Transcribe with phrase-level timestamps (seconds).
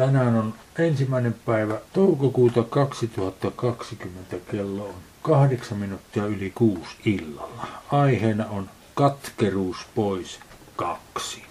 [0.00, 7.66] Tänään on ensimmäinen päivä toukokuuta 2020 kello on kahdeksan minuuttia yli kuusi illalla.
[7.92, 10.40] Aiheena on katkeruus pois
[10.76, 11.42] kaksi.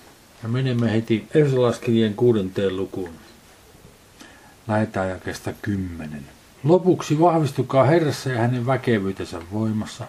[0.43, 3.13] Ja menemme heti Efesolaiskirjeen kuudenteen lukuun.
[4.67, 6.25] Lähetään jakeesta kymmenen.
[6.63, 10.05] Lopuksi vahvistukaa Herrassa ja hänen väkevyytensä voimassa.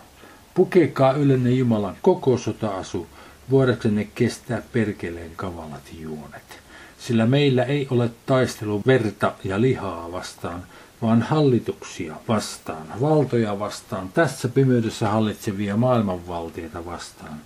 [0.55, 3.07] Pukekaa ylenne Jumalan koko sota-asu,
[3.51, 6.60] voidaksenne kestää perkeleen kavalat juonet.
[7.01, 10.63] Sillä meillä ei ole taistelu verta ja lihaa vastaan,
[11.03, 17.41] vaan hallituksia vastaan, valtoja vastaan, tässä pimeydessä hallitsevia maailmanvaltioita vastaan,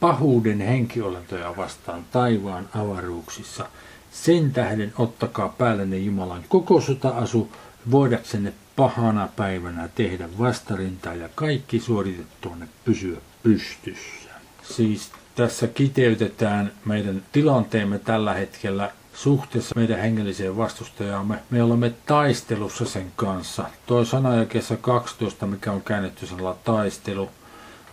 [0.00, 3.66] pahuuden henkiolentoja vastaan taivaan avaruuksissa.
[4.12, 7.52] Sen tähden ottakaa päällenne Jumalan koko sota-asu,
[7.90, 14.30] voidaksenne pahana päivänä tehdä vastarintaa ja kaikki suoritettuanne pysyä pystyssä.
[14.62, 18.90] Siis tässä kiteytetään meidän tilanteemme tällä hetkellä
[19.22, 21.38] suhteessa meidän hengelliseen vastustajaamme.
[21.50, 23.64] Me olemme taistelussa sen kanssa.
[23.86, 27.30] Toi sanajakessa 12, mikä on käännetty sanalla taistelu,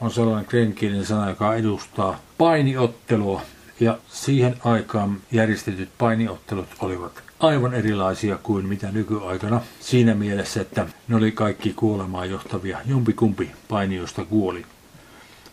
[0.02, 3.42] on sellainen krenkielinen sana, joka edustaa painiottelua.
[3.80, 9.62] Ja siihen aikaan järjestetyt painiottelut olivat aivan erilaisia kuin mitä nykyaikana.
[9.80, 12.78] Siinä mielessä, että ne oli kaikki kuolemaan johtavia.
[12.86, 14.66] Jompikumpi painioista kuoli.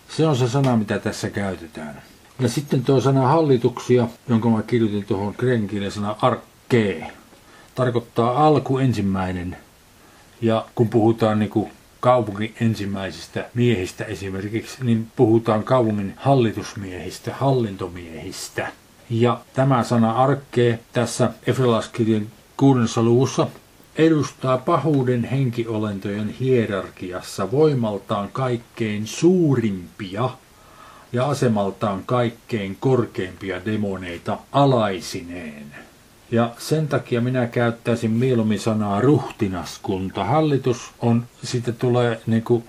[0.08, 2.02] Se on se sana, mitä tässä käytetään.
[2.38, 7.12] Ja sitten tuo sana hallituksia, jonka mä kirjoitin tuohon krenkille sana arkkee,
[7.74, 9.56] tarkoittaa alku ensimmäinen.
[10.40, 11.70] Ja kun puhutaan niin kuin
[12.00, 18.72] kaupungin ensimmäisistä miehistä esimerkiksi, niin puhutaan kaupungin hallitusmiehistä, hallintomiehistä.
[19.10, 22.26] Ja tämä sana arkkee tässä Efrelaskirjan
[22.56, 23.46] kuudennessa luvussa
[23.96, 30.30] edustaa pahuuden henkiolentojen hierarkiassa voimaltaan kaikkein suurimpia
[31.12, 35.74] ja asemaltaan kaikkein korkeimpia demoneita alaisineen.
[36.30, 40.24] Ja sen takia minä käyttäisin mieluummin sanaa ruhtinaskunta.
[40.24, 42.64] Hallitus on, sitten tulee niin kuin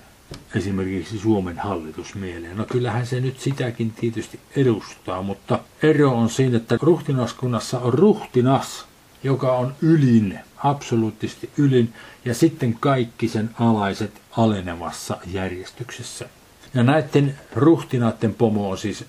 [0.54, 2.56] esimerkiksi Suomen hallitus mieleen.
[2.56, 8.86] No kyllähän se nyt sitäkin tietysti edustaa, mutta ero on siinä, että ruhtinaskunnassa on ruhtinas,
[9.22, 16.28] joka on ylin, absoluuttisesti ylin, ja sitten kaikki sen alaiset alenevassa järjestyksessä.
[16.74, 19.04] Ja näiden ruhtinaiden pomo on siis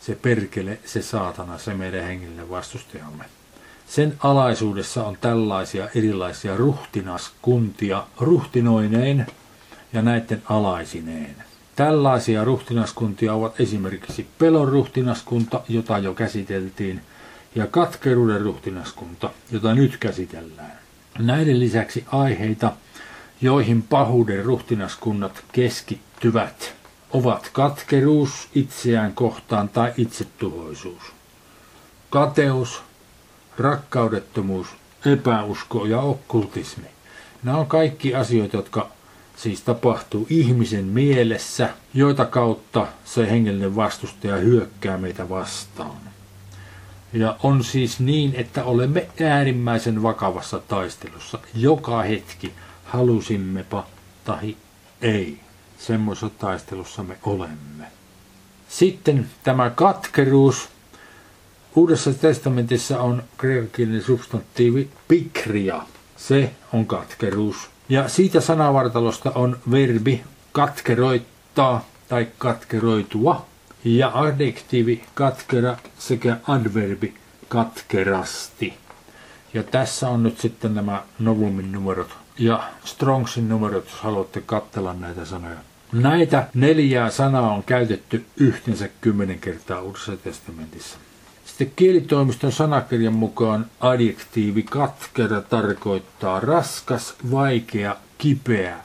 [0.00, 3.24] se perkele, se saatana, se meidän hengellinen vastustajamme.
[3.88, 9.26] Sen alaisuudessa on tällaisia erilaisia ruhtinaskuntia ruhtinoineen
[9.92, 11.36] ja näiden alaisineen.
[11.76, 17.00] Tällaisia ruhtinaskuntia ovat esimerkiksi pelon ruhtinaskunta, jota jo käsiteltiin,
[17.54, 20.78] ja katkeruuden ruhtinaskunta, jota nyt käsitellään.
[21.18, 22.72] Näiden lisäksi aiheita,
[23.40, 26.75] joihin pahuuden ruhtinaskunnat keskittyvät,
[27.10, 31.02] ovat katkeruus itseään kohtaan tai itsetuhoisuus,
[32.10, 32.82] kateus,
[33.58, 34.66] rakkaudettomuus,
[35.06, 36.86] epäusko ja okkultismi.
[37.42, 38.88] Nämä on kaikki asioita, jotka
[39.36, 45.96] siis tapahtuu ihmisen mielessä, joita kautta se hengellinen vastustaja hyökkää meitä vastaan.
[47.12, 52.52] Ja on siis niin, että olemme äärimmäisen vakavassa taistelussa joka hetki,
[52.84, 53.86] halusimmepa
[54.24, 54.56] tahi
[55.00, 55.45] ei.
[55.78, 57.84] Semmoisessa taistelussa me olemme.
[58.68, 60.68] Sitten tämä katkeruus.
[61.76, 65.82] Uudessa testamentissa on kreikkinen substantiivi pikria.
[66.16, 67.56] Se on katkeruus.
[67.88, 73.46] Ja siitä sanavartalosta on verbi katkeroittaa tai katkeroitua
[73.84, 77.14] ja adjektiivi katkera sekä adverbi
[77.48, 78.74] katkerasti.
[79.54, 85.24] Ja tässä on nyt sitten nämä Novumin numerot ja Strongsin numerot, jos haluatte katsella näitä
[85.24, 85.56] sanoja.
[85.92, 90.98] Näitä neljää sanaa on käytetty yhteensä kymmenen kertaa Uudessa testamentissa.
[91.44, 98.76] Sitten kielitoimiston sanakirjan mukaan adjektiivi katkera tarkoittaa raskas, vaikea, kipeä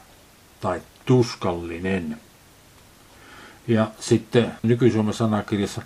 [0.60, 2.16] tai tuskallinen.
[3.68, 5.82] Ja sitten nyky-Suomen sanakirjassa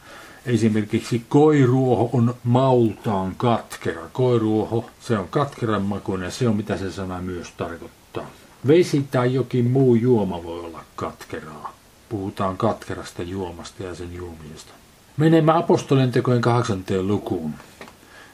[0.47, 4.03] esimerkiksi koiruoho on maultaan katkera.
[4.12, 8.27] Koiruoho, se on katkeran makuinen, se on mitä se sana myös tarkoittaa.
[8.66, 11.72] Vesi tai jokin muu juoma voi olla katkeraa.
[12.09, 14.72] Puhutaan katkerasta juomasta ja sen juomisesta.
[15.16, 17.54] Menemme apostolien tekojen kahdeksanteen lukuun.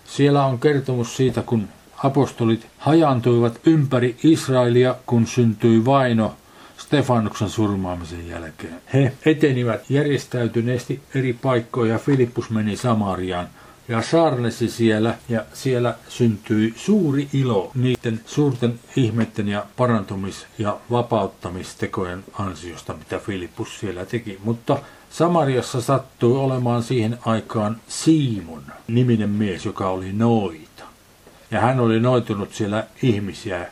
[0.05, 1.69] Siellä on kertomus siitä, kun
[2.03, 6.35] apostolit hajantuivat ympäri Israelia, kun syntyi vaino
[6.93, 8.75] Stefanuksen surmaamisen jälkeen.
[8.94, 11.99] He etenivät järjestäytyneesti eri paikkoja.
[11.99, 13.49] Filippus meni Samariaan
[13.89, 22.25] ja saarnesi siellä ja siellä syntyi suuri ilo niiden suurten ihmeiden ja parantumis- ja vapauttamistekojen
[22.39, 24.39] ansiosta, mitä Filippus siellä teki.
[24.44, 24.79] Mutta
[25.11, 30.85] Samariassa sattui olemaan siihen aikaan Siimon niminen mies, joka oli noita.
[31.50, 33.67] ja hän oli noitunut siellä ihmisiä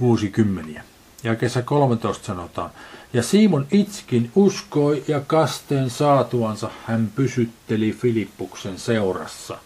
[0.00, 0.82] vuosikymmeniä.
[1.26, 2.70] Ja kesä 13 sanotaan,
[3.12, 9.58] ja Simon Itskin uskoi ja kasteen saatuansa hän pysytteli Filippuksen seurassa.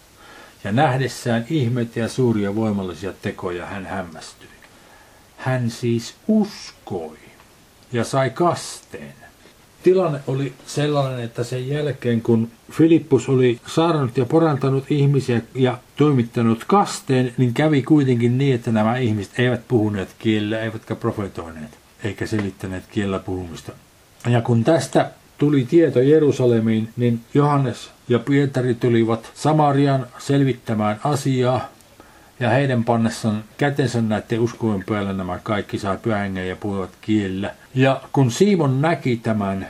[0.65, 4.49] Ja nähdessään ihmet ja suuria voimallisia tekoja hän hämmästyi.
[5.37, 7.19] Hän siis uskoi
[7.93, 9.20] ja sai kasteen.
[9.83, 16.65] Tilanne oli sellainen, että sen jälkeen kun Filippus oli saarannut ja porantanut ihmisiä ja toimittanut
[16.67, 22.85] kasteen, niin kävi kuitenkin niin, että nämä ihmiset eivät puhuneet kielellä, eivätkä profetoineet, eikä selittäneet
[22.91, 23.73] kielellä puhumista.
[24.31, 31.69] Ja kun tästä tuli tieto Jerusalemiin, niin Johannes ja Pietari tulivat Samarian selvittämään asiaa,
[32.41, 37.55] ja heidän pannessaan kätensä näiden uskojen päällä nämä kaikki sai pyhängen ja puhuivat kielellä.
[37.75, 39.67] Ja kun Simon näki tämän,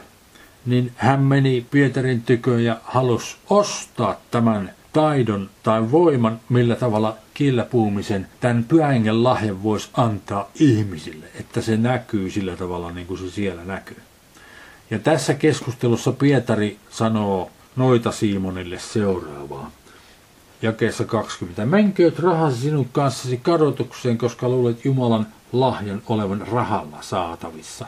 [0.67, 7.65] niin hän meni Pietarin tykö ja halusi ostaa tämän taidon tai voiman, millä tavalla kiellä
[7.65, 13.31] puhumisen, tämän pyhängen lahjan voisi antaa ihmisille, että se näkyy sillä tavalla niin kuin se
[13.31, 13.97] siellä näkyy.
[14.91, 19.71] Ja tässä keskustelussa Pietari sanoo noita Simonille seuraavaa
[20.63, 21.67] jakeessa 20.
[21.67, 27.87] Menkööt rahasi sinun kanssasi kadotukseen, koska luulet Jumalan lahjan olevan rahalla saatavissa.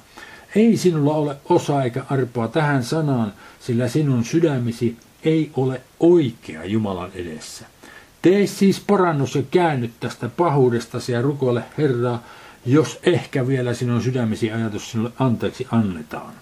[0.56, 7.10] Ei sinulla ole osa eikä arpaa tähän sanaan, sillä sinun sydämisi ei ole oikea Jumalan
[7.14, 7.66] edessä.
[8.22, 12.22] Tee siis parannus ja käännyt tästä pahuudestasi ja rukoile Herraa,
[12.66, 16.32] jos ehkä vielä sinun sydämesi ajatus sinulle anteeksi annetaan.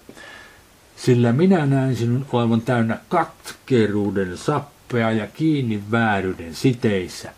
[0.95, 7.33] Sillä minä näen sinun olevan täynnä katkeruuden sappi suppea ja kiinni vääryyden siteissä.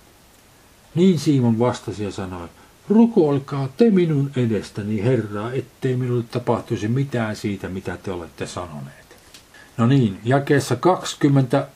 [0.95, 2.47] Niin Simon vastasi ja sanoi,
[2.89, 9.17] rukoilkaa te minun edestäni, Herraa, ettei minulle tapahtuisi mitään siitä, mitä te olette sanoneet.
[9.77, 11.67] No niin, jakeessa 20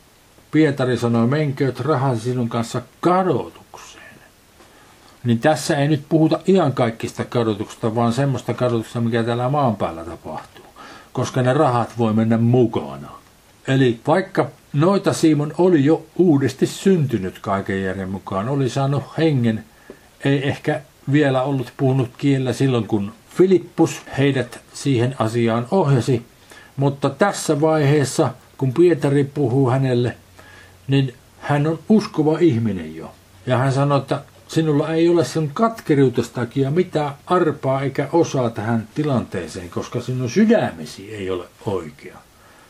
[0.51, 4.03] Pietari sanoi, menkööt rahasi sinun kanssa kadotukseen.
[5.23, 10.05] Niin tässä ei nyt puhuta ihan kaikista kadotuksista, vaan semmoista kadotuksesta, mikä täällä maan päällä
[10.05, 10.65] tapahtuu.
[11.13, 13.26] Koska ne rahat voi mennä mukana.
[13.67, 19.63] Eli vaikka noita Simon oli jo uudesti syntynyt kaiken järjen mukaan, oli saanut hengen,
[20.23, 20.81] ei ehkä
[21.11, 26.25] vielä ollut puhunut kiellä silloin, kun Filippus heidät siihen asiaan ohjasi,
[26.77, 30.17] mutta tässä vaiheessa, kun Pietari puhuu hänelle,
[30.87, 33.11] niin hän on uskova ihminen jo.
[33.45, 38.87] Ja hän sanoi, että sinulla ei ole sen katkeriutesta takia mitään arpaa eikä osaa tähän
[38.95, 42.26] tilanteeseen, koska sinun sydämesi ei ole oikea.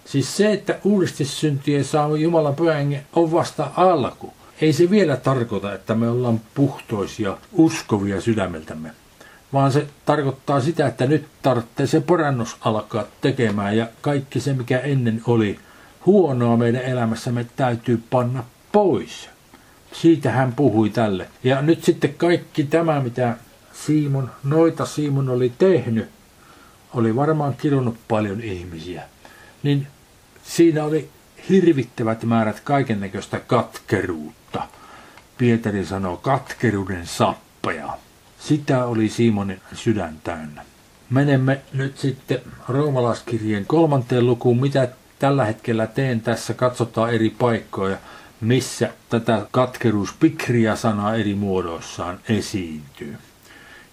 [0.08, 4.34] Siis se, että uudesti syntien saa Jumalan pyhän on vasta alku.
[4.62, 8.92] Ei se vielä tarkoita, että me ollaan puhtoisia, uskovia sydämeltämme.
[9.54, 14.80] Vaan se tarkoittaa sitä, että nyt tarvitsee se parannus alkaa tekemään ja kaikki se, mikä
[14.80, 15.60] ennen oli
[16.06, 19.30] huonoa meidän elämässämme, täytyy panna pois.
[19.92, 21.28] Siitä hän puhui tälle.
[21.44, 23.38] Ja nyt sitten kaikki tämä, mitä
[23.74, 26.10] Simon, noita Simon oli tehnyt,
[26.94, 29.04] oli varmaan kirunut paljon ihmisiä.
[29.64, 29.88] Niin
[30.48, 31.10] Siinä oli
[31.50, 34.64] hirvittävät määrät kaikennäköistä katkeruutta.
[35.38, 37.98] Pietari sanoo katkeruuden sappeja.
[38.40, 40.66] Sitä oli Simonin sydän täynnä.
[41.10, 44.60] Menemme nyt sitten roomalaiskirjeen kolmanteen lukuun.
[44.60, 44.88] Mitä
[45.20, 46.54] tällä hetkellä teen tässä?
[46.54, 47.98] Katsotaan eri paikkoja,
[48.42, 53.18] missä tätä katkeruuspikriä sanaa eri muodoissaan esiintyy.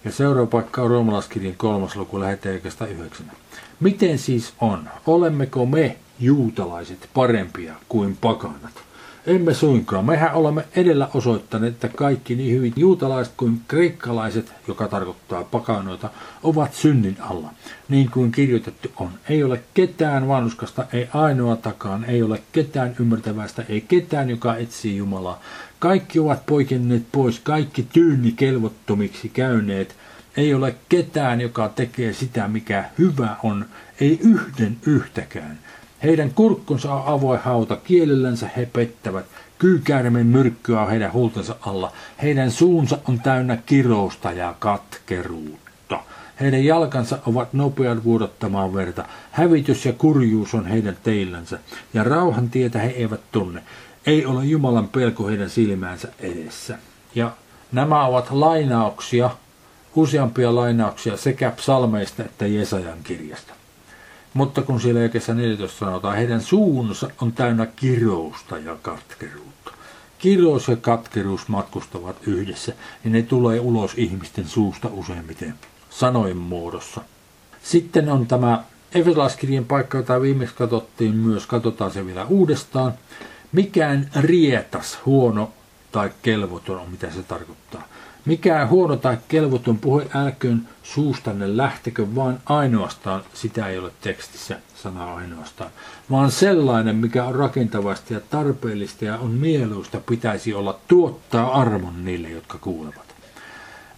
[0.05, 3.31] Ja seuraava paikka on roomalaiskirjan kolmas luku läheteen yhdeksän.
[3.79, 4.89] Miten siis on?
[5.07, 8.85] Olemmeko me juutalaiset parempia kuin pakanat.
[9.27, 10.05] Emme suinkaan.
[10.05, 16.09] Mehän olemme edellä osoittaneet, että kaikki niin hyvin juutalaiset kuin kreikkalaiset, joka tarkoittaa pakanoita,
[16.43, 17.49] ovat synnin alla.
[17.89, 19.09] Niin kuin kirjoitettu on.
[19.29, 25.41] Ei ole ketään vanhuskasta, ei ainoatakaan, ei ole ketään ymmärtävästä, ei ketään, joka etsii Jumalaa.
[25.85, 29.95] Kaikki ovat poikenneet pois, kaikki tyyni kelvottomiksi käyneet.
[30.37, 33.65] Ei ole ketään, joka tekee sitä, mikä hyvä on,
[34.01, 35.59] ei yhden yhtäkään.
[36.03, 39.25] Heidän kurkkunsa on avoin hauta, kielellänsä he pettävät.
[39.59, 41.91] Kyykäärmen myrkkyä on heidän huultensa alla.
[42.21, 45.99] Heidän suunsa on täynnä kirousta ja katkeruutta.
[46.39, 49.05] Heidän jalkansa ovat nopean vuodottamaan verta.
[49.31, 51.59] Hävitys ja kurjuus on heidän teillänsä.
[51.93, 53.61] Ja rauhan tietä he eivät tunne.
[54.05, 56.77] Ei ole Jumalan pelko heidän silmäänsä edessä.
[57.15, 57.31] Ja
[57.71, 59.29] nämä ovat lainauksia,
[59.95, 63.53] useampia lainauksia sekä psalmeista että Jesajan kirjasta.
[64.33, 69.71] Mutta kun siellä jakessa 14 sanotaan, heidän suunsa on täynnä kirousta ja katkeruutta.
[70.17, 75.53] Kirous ja katkeruus matkustavat yhdessä, niin ne tulee ulos ihmisten suusta useimmiten
[75.89, 77.01] sanojen muodossa.
[77.63, 78.63] Sitten on tämä
[78.95, 82.93] Efesolaiskirjan paikka, jota viimeksi katsottiin myös, katsotaan se vielä uudestaan.
[83.51, 85.51] Mikään rietas, huono
[85.91, 87.87] tai kelvoton on mitä se tarkoittaa.
[88.25, 95.15] Mikään huono tai kelvoton puhe älköön suustanne lähtekö, vaan ainoastaan, sitä ei ole tekstissä sana
[95.15, 95.69] ainoastaan,
[96.11, 102.29] vaan sellainen, mikä on rakentavasti ja tarpeellista ja on mieluista, pitäisi olla tuottaa armon niille,
[102.29, 103.15] jotka kuulevat.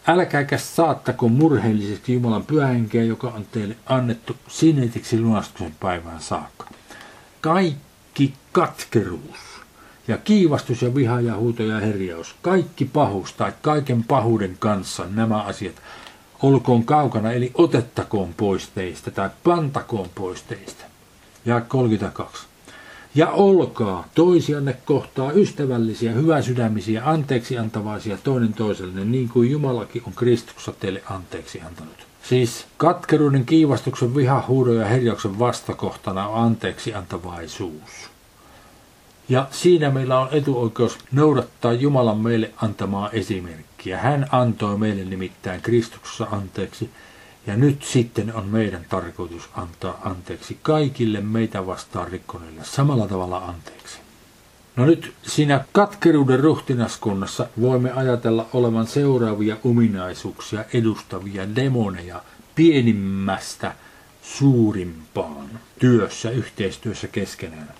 [0.08, 6.68] Älkääkä saattako murheelliseksi Jumalan pyhänkeä, joka on teille annettu sinetiksi lunastuksen päivään saakka.
[7.42, 7.87] Kaikki
[8.58, 9.38] katkeruus
[10.08, 15.42] ja kiivastus ja viha ja huuto ja herjaus, kaikki pahuus tai kaiken pahuuden kanssa nämä
[15.42, 15.76] asiat,
[16.42, 20.84] olkoon kaukana, eli otettakoon pois teistä tai pantakoon pois teistä.
[21.46, 22.48] Ja 32.
[23.16, 30.74] Ja olkaa toisianne kohtaa ystävällisiä, hyväsydämisiä, anteeksi antavaisia toinen toiselle, niin kuin Jumalakin on Kristuksessa
[30.80, 32.08] teille anteeksi antanut.
[32.24, 38.17] Siis katkeruuden, kiivastuksen, vihahuudon ja herjauksen vastakohtana on anteeksi antavaisuus.
[39.30, 43.98] Ja siinä meillä on etuoikeus noudattaa Jumalan meille antamaa esimerkkiä.
[43.98, 46.90] Hän antoi meille nimittäin Kristuksessa anteeksi,
[47.48, 54.00] ja nyt sitten on meidän tarkoitus antaa anteeksi kaikille meitä vastaan rikkoneille samalla tavalla anteeksi.
[54.76, 62.22] No nyt siinä katkeruuden ruhtinaskunnassa voimme ajatella olevan seuraavia ominaisuuksia edustavia demoneja
[62.56, 63.76] pienimmästä
[64.22, 67.74] suurimpaan työssä, yhteistyössä keskenään.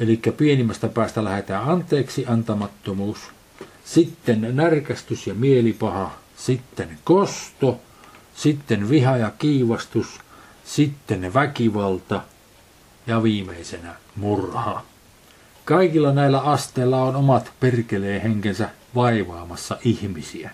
[0.00, 3.18] Eli pienimmästä päästä lähdetään anteeksi antamattomuus,
[3.84, 7.80] sitten närkästys ja mielipaha, sitten kosto,
[8.34, 10.06] sitten viha ja kiivastus,
[10.64, 12.20] sitten väkivalta
[13.06, 14.82] ja viimeisenä murha.
[15.64, 20.50] Kaikilla näillä asteilla on omat perkeleen henkensä vaivaamassa ihmisiä.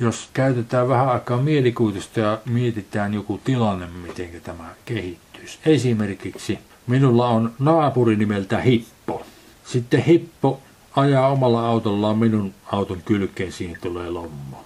[0.00, 5.58] Jos käytetään vähän aikaa mielikuvitusta ja mietitään joku tilanne, miten tämä kehittyisi.
[5.66, 9.26] Esimerkiksi Minulla on naapuri nimeltä Hippo.
[9.64, 10.60] Sitten Hippo
[10.96, 14.64] ajaa omalla autollaan minun auton kylkeen, siihen tulee lommo.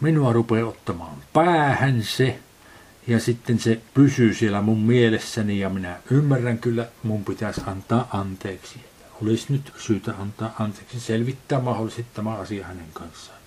[0.00, 2.38] Minua rupeaa ottamaan päähän se,
[3.06, 8.80] ja sitten se pysyy siellä mun mielessäni, ja minä ymmärrän kyllä, mun pitäisi antaa anteeksi.
[9.22, 13.38] Olisi nyt syytä antaa anteeksi, selvittää mahdollisesti tämä asia hänen kanssaan.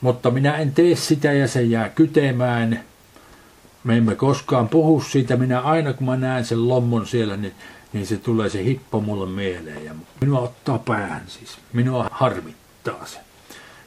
[0.00, 2.84] Mutta minä en tee sitä, ja se jää kytemään,
[3.84, 5.36] me emme koskaan puhu siitä.
[5.36, 7.54] Minä aina kun mä näen sen lommon siellä, niin,
[7.92, 9.84] niin se tulee se hippo mulle mieleen.
[9.84, 11.58] Ja minua ottaa päähän siis.
[11.72, 13.18] Minua harmittaa se.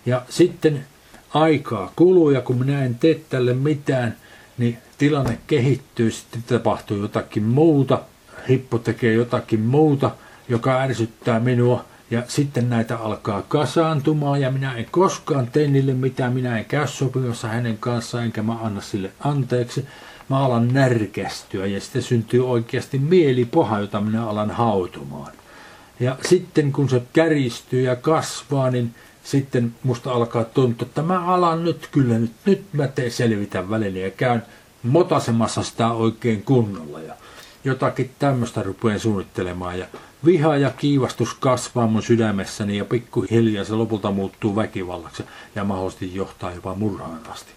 [0.06, 0.86] Ja sitten
[1.34, 4.16] aikaa kuluu ja kun minä en tee tälle mitään,
[4.58, 6.12] niin tilanne kehittyy.
[6.12, 8.02] Sitten tapahtuu jotakin muuta.
[8.50, 10.12] Hippo tekee jotakin muuta,
[10.50, 16.34] joka ärsyttää minua ja sitten näitä alkaa kasaantumaan ja minä en koskaan tee niille mitään,
[16.34, 19.86] minä en käy sopimassa hänen kanssaan enkä mä anna sille anteeksi.
[20.30, 25.34] Mä alan närkästyä ja sitten syntyy oikeasti mielipoha, jota minä alan hautumaan.
[26.00, 31.64] Ja sitten kun se käristyy ja kasvaa, niin sitten musta alkaa tuntua, että mä alan
[31.64, 34.44] nyt kyllä, nyt, nyt mä teen selvitän välillä ja käyn
[34.84, 37.02] motasemassa sitä oikein kunnolla.
[37.02, 37.14] Ja
[37.66, 39.86] jotakin tämmöistä rupean suunnittelemaan ja
[40.26, 45.24] viha ja kiivastus kasvaa mun sydämessäni ja pikkuhiljaa se lopulta muuttuu väkivallaksi
[45.56, 47.52] ja mahdollisesti johtaa jopa murhaan asti.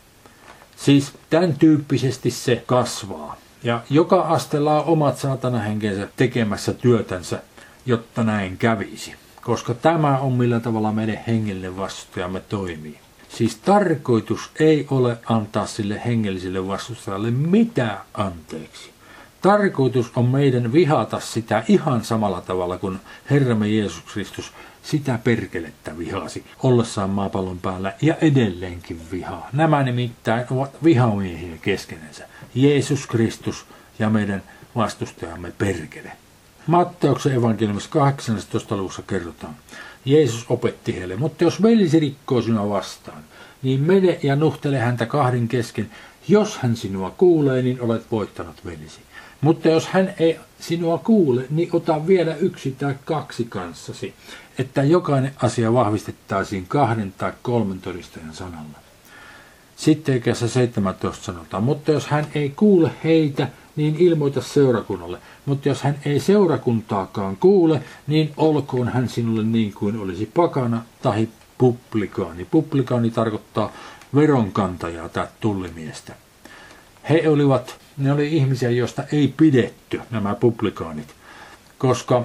[0.77, 3.37] Siis tämän tyyppisesti se kasvaa.
[3.62, 7.43] Ja joka asteella on omat saatanahenkensä tekemässä työtänsä,
[7.87, 9.15] jotta näin kävisi.
[9.43, 12.99] Koska tämä on millä tavalla meidän hengellinen vastustajamme toimii.
[13.29, 18.91] Siis tarkoitus ei ole antaa sille hengelliselle vastustajalle mitään anteeksi.
[19.42, 24.52] Tarkoitus on meidän vihata sitä ihan samalla tavalla kuin Herramme Jeesus Kristus
[24.83, 29.49] sitä perkelettä vihasi ollessaan maapallon päällä ja edelleenkin vihaa.
[29.52, 32.25] Nämä nimittäin ovat vihamiehiä keskenensä.
[32.54, 33.66] Jeesus Kristus
[33.99, 34.42] ja meidän
[34.76, 36.12] vastustajamme perkele.
[36.66, 38.76] Matteuksen evankeliumissa 18.
[38.76, 39.57] luvussa kerrotaan.
[40.04, 43.23] Jeesus opetti heille, mutta jos velisi rikkoo sinua vastaan,
[43.62, 45.90] niin mene ja nuhtele häntä kahden kesken.
[46.28, 49.00] Jos hän sinua kuulee, niin olet voittanut velisi.
[49.40, 54.14] Mutta jos hän ei sinua kuule, niin ota vielä yksi tai kaksi kanssasi,
[54.59, 58.78] että jokainen asia vahvistettaisiin kahden tai kolmen todistajan sanalla.
[59.76, 65.18] Sitten ikässä 17 sanotaan, mutta jos hän ei kuule heitä, niin ilmoita seurakunnalle.
[65.47, 71.28] Mutta jos hän ei seurakuntaakaan kuule, niin olkoon hän sinulle niin kuin olisi pakana tai
[71.59, 72.45] publikaani.
[72.45, 73.73] Publikaani tarkoittaa
[74.14, 76.14] veronkantajaa tai tullimiestä.
[77.11, 81.15] He olivat ne oli ihmisiä, joista ei pidetty nämä publikaanit,
[81.79, 82.25] koska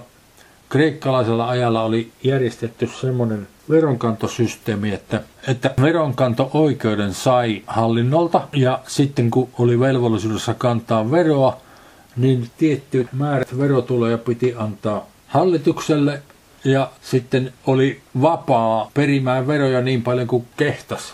[0.69, 9.79] kreikkalaisella ajalla oli järjestetty semmoinen veronkantosysteemi, että, että veronkanto-oikeuden sai hallinnolta ja sitten kun oli
[9.79, 11.57] velvollisuudessa kantaa veroa,
[12.15, 16.21] niin tietty määrät verotuloja piti antaa hallitukselle
[16.63, 21.13] ja sitten oli vapaa perimään veroja niin paljon kuin kehtas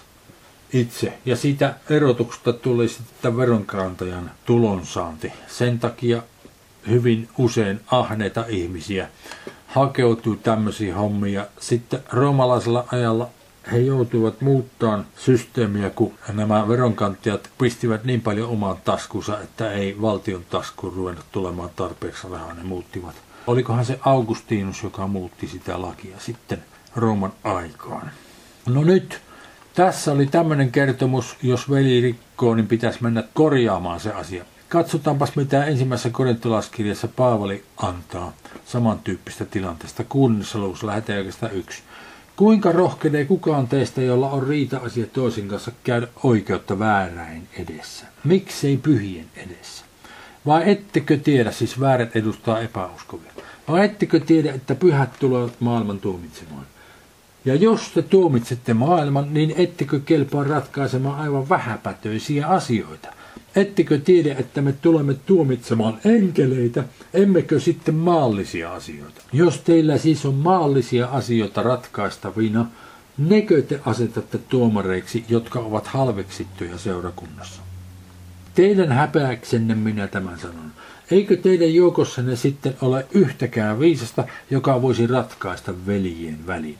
[0.74, 1.14] itse.
[1.26, 5.34] Ja siitä erotuksesta tuli sitten veronkantajan tulonsaanti.
[5.48, 6.24] Sen takia
[6.88, 9.10] hyvin usein ahneita ihmisiä
[9.68, 11.46] hakeutuu tämmöisiä hommia.
[11.60, 13.30] Sitten roomalaisella ajalla
[13.72, 20.46] he joutuivat muuttamaan systeemiä, kun nämä veronkantajat pistivät niin paljon omaan taskunsa, että ei valtion
[20.50, 23.16] taskuun ruvennut tulemaan tarpeeksi rahaa, ne muuttivat.
[23.48, 26.64] Olikohan se Augustinus, joka muutti sitä lakia sitten
[26.96, 28.12] Rooman aikaan.
[28.66, 29.22] No nyt,
[29.80, 34.46] tässä oli tämmöinen kertomus, jos veli rikkoo, niin pitäisi mennä korjaamaan se asia.
[34.70, 38.34] Katsotaanpas, mitä ensimmäisessä korintolaskirjassa Paavali antaa
[38.66, 40.04] samantyyppistä tilanteesta.
[40.04, 41.84] Kunnissa luvussa lähetään oikeastaan yksi.
[42.36, 48.06] Kuinka rohkenee kukaan teistä, jolla on riita-asia toisin kanssa, käydä oikeutta vääräin edessä?
[48.24, 49.86] Miksei pyhien edessä?
[50.46, 53.32] Vai ettekö tiedä, siis väärät edustaa epäuskovia,
[53.68, 56.66] vai ettekö tiedä, että pyhät tulevat maailman tuomitsemaan?
[57.46, 63.08] Ja jos te tuomitsette maailman, niin ettekö kelpaa ratkaisemaan aivan vähäpätöisiä asioita?
[63.56, 69.22] Ettekö tiedä, että me tulemme tuomitsemaan enkeleitä, emmekö sitten maallisia asioita?
[69.34, 72.66] Jos teillä siis on maallisia asioita ratkaistavina,
[73.18, 77.62] nekö te asetatte tuomareiksi, jotka ovat halveksittuja seurakunnassa?
[78.56, 80.72] Teidän häpeäksenne minä tämän sanon.
[81.12, 86.78] Eikö teidän joukossanne sitten ole yhtäkään viisasta, joka voisi ratkaista veljien välin?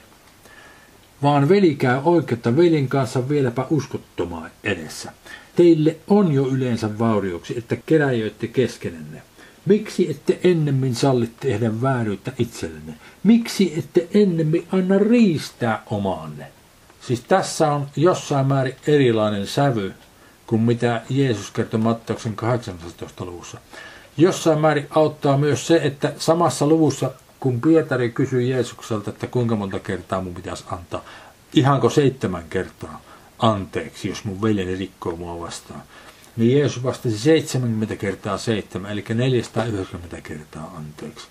[1.24, 5.12] Vaan veli käy oikeutta velin kanssa vieläpä uskottomaa edessä.
[5.56, 9.22] Teille on jo yleensä vaurioksi, että keräjöitte keskenenne.
[9.66, 12.94] Miksi ette ennemmin salli tehdä vääryyttä itsellenne?
[13.24, 16.48] Miksi ette ennemmin anna riistää omaanne?
[17.02, 19.94] Siis tässä on jossain määrin erilainen sävy
[20.48, 23.26] kuin mitä Jeesus kertoi Matteuksen 18.
[23.26, 23.58] luvussa.
[24.18, 29.80] Jossain määrin auttaa myös se, että samassa luvussa, kun Pietari kysyi Jeesukselta, että kuinka monta
[29.80, 31.02] kertaa mun pitäisi antaa,
[31.54, 33.02] ihanko seitsemän kertaa,
[33.40, 35.82] anteeksi, jos mun veljeni rikkoo mua vastaan.
[36.38, 41.28] Niin Jeesus vastasi 70 kertaa 7, eli 490 kertaa anteeksi.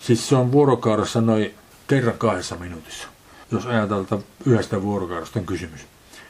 [0.00, 1.54] Siis se on vuorokaudessa noin
[1.86, 3.08] kerran kahdessa minuutissa,
[3.50, 5.80] jos ajatellaan yhdestä vuorokaudesta on kysymys.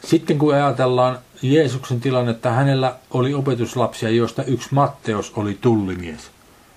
[0.04, 6.30] Sitten kun ajatellaan Jeesuksen tilannetta, hänellä oli opetuslapsia, joista yksi Matteos oli tullimies,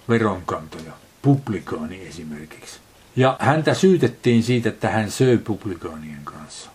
[0.09, 2.79] veronkantoja, publikaani esimerkiksi.
[3.15, 6.69] Ja häntä syytettiin siitä, että hän söi publikaanien kanssa.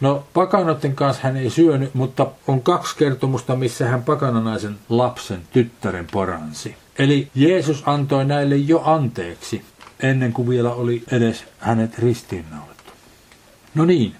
[0.00, 6.06] No pakanoiden kanssa hän ei syönyt, mutta on kaksi kertomusta, missä hän pakananaisen lapsen tyttären
[6.12, 6.76] paransi.
[6.98, 9.64] Eli Jeesus antoi näille jo anteeksi,
[10.00, 12.92] ennen kuin vielä oli edes hänet ristiinnaulettu.
[13.74, 14.14] No niin,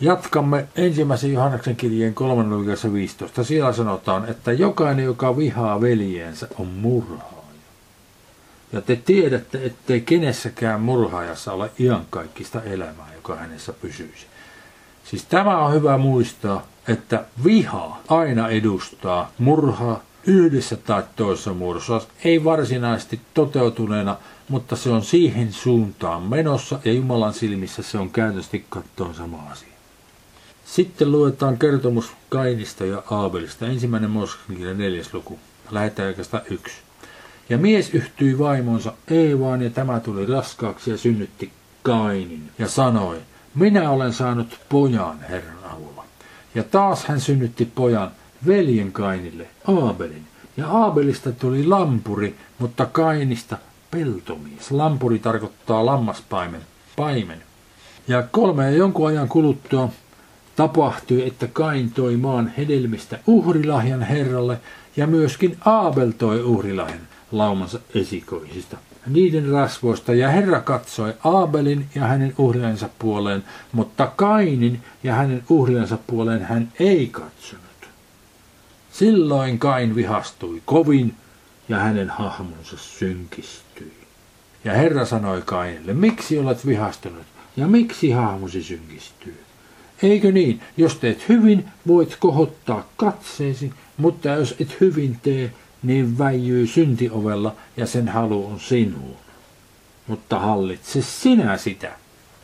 [0.00, 2.44] jatkamme ensimmäisen Johanneksen kirjeen 3.
[2.92, 3.44] 15.
[3.44, 7.37] Siellä sanotaan, että jokainen, joka vihaa veljeensä, on murhaaja.
[8.72, 14.26] Ja te tiedätte, ettei kenessäkään murhaajassa ole iankaikkista elämää, joka hänessä pysyisi.
[15.04, 22.00] Siis tämä on hyvä muistaa, että viha aina edustaa murhaa yhdessä tai toisessa muodossa.
[22.24, 24.16] Ei varsinaisesti toteutuneena,
[24.48, 29.68] mutta se on siihen suuntaan menossa ja Jumalan silmissä se on käytännössä kattoon sama asia.
[30.64, 33.66] Sitten luetaan kertomus Kainista ja Aabelista.
[33.66, 35.38] Ensimmäinen Mooseksen neljäs luku.
[35.70, 36.14] Lähetään
[36.50, 36.87] yksi.
[37.48, 43.18] Ja mies yhtyi vaimonsa Eevaan ja tämä tuli raskaaksi ja synnytti Kainin ja sanoi,
[43.54, 46.04] minä olen saanut pojan Herran avulla.
[46.54, 48.10] Ja taas hän synnytti pojan
[48.46, 50.24] veljen Kainille, Aabelin.
[50.56, 53.58] Ja Aabelista tuli lampuri, mutta Kainista
[53.90, 54.70] peltomies.
[54.70, 56.60] Lampuri tarkoittaa lammaspaimen,
[56.96, 57.42] paimen.
[58.08, 59.88] Ja kolme ja jonkun ajan kuluttua
[60.56, 64.60] tapahtui, että Kain toi maan hedelmistä uhrilahjan Herralle
[64.96, 67.00] ja myöskin Aabel toi uhrilahjan
[67.32, 75.14] laumansa esikoisista niiden rasvoista, ja Herra katsoi Aabelin ja hänen uhriansa puoleen, mutta Kainin ja
[75.14, 77.64] hänen uhriansa puoleen hän ei katsonut.
[78.92, 81.14] Silloin Kain vihastui kovin,
[81.68, 83.92] ja hänen hahmonsa synkistyi.
[84.64, 89.40] Ja Herra sanoi Kainille, miksi olet vihastunut, ja miksi hahmosi synkistyy?
[90.02, 96.66] Eikö niin, jos teet hyvin, voit kohottaa katseesi, mutta jos et hyvin tee, niin väijyy
[96.66, 99.16] syntiovella ja sen halu on sinuun.
[100.06, 101.90] Mutta hallitse sinä sitä.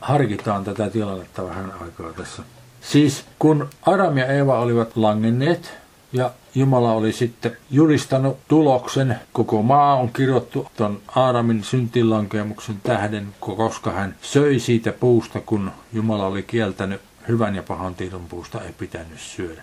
[0.00, 2.42] Harkitaan tätä tilannetta vähän aikaa tässä.
[2.80, 5.72] Siis kun Adam ja Eeva olivat langenneet
[6.12, 13.90] ja Jumala oli sitten julistanut tuloksen, koko maa on kirjoittu ton Aadamin syntilankemuksen tähden, koska
[13.90, 19.18] hän söi siitä puusta, kun Jumala oli kieltänyt hyvän ja pahan tiedon puusta ei pitänyt
[19.18, 19.62] syödä.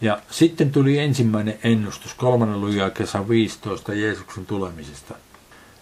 [0.00, 5.14] Ja sitten tuli ensimmäinen ennustus, kolmannen lujaa kesä 15 Jeesuksen tulemisesta.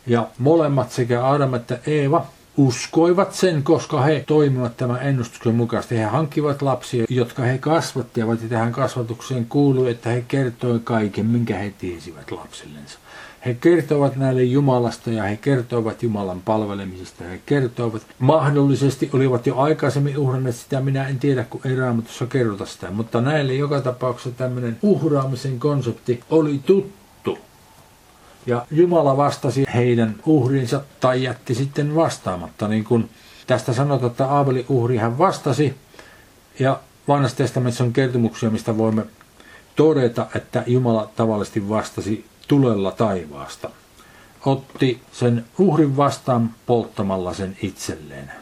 [0.06, 2.26] Ja molemmat sekä Adam että Eeva
[2.56, 5.98] uskoivat sen, koska he toimivat tämän ennustuksen mukaisesti.
[5.98, 11.58] He hankkivat lapsia, jotka he kasvattivat ja tähän kasvatukseen kuului, että he kertoi kaiken, minkä
[11.58, 12.98] he tiesivät lapsillensa.
[13.44, 17.24] He kertovat näille Jumalasta ja he kertoivat Jumalan palvelemisesta.
[17.24, 22.66] He kertoivat, mahdollisesti olivat jo aikaisemmin uhranneet sitä, minä en tiedä, kun ei raamatussa kerrota
[22.66, 22.90] sitä.
[22.90, 27.38] Mutta näille joka tapauksessa tämmöinen uhraamisen konsepti oli tuttu.
[28.46, 32.68] Ja Jumala vastasi heidän uhrinsa tai jätti sitten vastaamatta.
[32.68, 33.10] Niin kuin
[33.46, 35.74] tästä sanotaan, että Aabelin uhri hän vastasi.
[36.58, 39.02] Ja vanhassa testamentissa on kertomuksia, mistä voimme
[39.76, 43.70] todeta, että Jumala tavallisesti vastasi tulella taivaasta.
[44.44, 48.32] Otti sen uhrin vastaan polttamalla sen itselleen.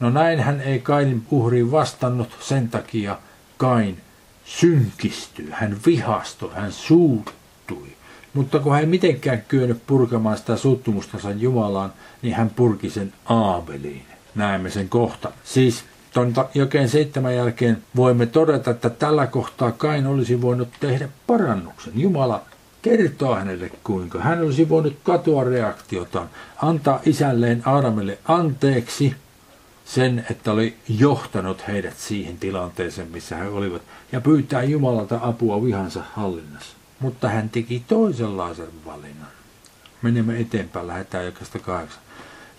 [0.00, 3.18] No näin hän ei Kainin uhriin vastannut, sen takia
[3.56, 4.00] Kain
[4.44, 7.88] synkistyi, hän vihastui, hän suuttui.
[8.34, 14.06] Mutta kun hän ei mitenkään kyennyt purkamaan sitä suuttumustansa Jumalaan, niin hän purki sen Aabeliin.
[14.34, 15.30] Näemme sen kohta.
[15.44, 21.92] Siis tuon jokeen seitsemän jälkeen voimme todeta, että tällä kohtaa Kain olisi voinut tehdä parannuksen.
[21.96, 22.42] Jumala
[22.84, 24.18] kertoa hänelle kuinka.
[24.18, 26.30] Hän olisi voinut katua reaktiotaan,
[26.62, 29.14] antaa isälleen Aadamille anteeksi
[29.84, 36.02] sen, että oli johtanut heidät siihen tilanteeseen, missä he olivat, ja pyytää Jumalalta apua vihansa
[36.12, 36.76] hallinnassa.
[37.00, 39.28] Mutta hän teki toisenlaisen valinnan.
[40.02, 42.02] Menemme eteenpäin, lähdetään jokaista kahdeksan.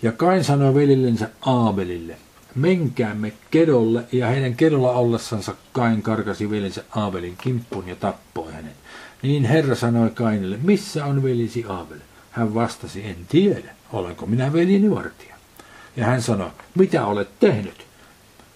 [0.02, 2.16] Ja Kain sanoi velillensä Aabelille,
[2.54, 8.85] menkäämme kedolle, ja heidän kedolla ollessansa Kain karkasi velinsä Aabelin kimppuun ja tappoi hänet.
[9.22, 11.98] Niin Herra sanoi Kainille, missä on velisi Aabel?
[12.30, 15.36] Hän vastasi, en tiedä, olenko minä veljeni vartija.
[15.96, 17.86] Ja hän sanoi, mitä olet tehnyt?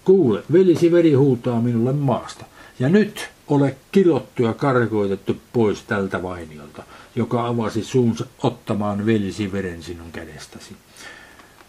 [0.05, 2.45] Kuule, velisi veri huutaa minulle maasta.
[2.79, 6.83] Ja nyt ole kilottu ja karkoitettu pois tältä vainiolta,
[7.15, 10.75] joka avasi suunsa ottamaan velisi veren sinun kädestäsi.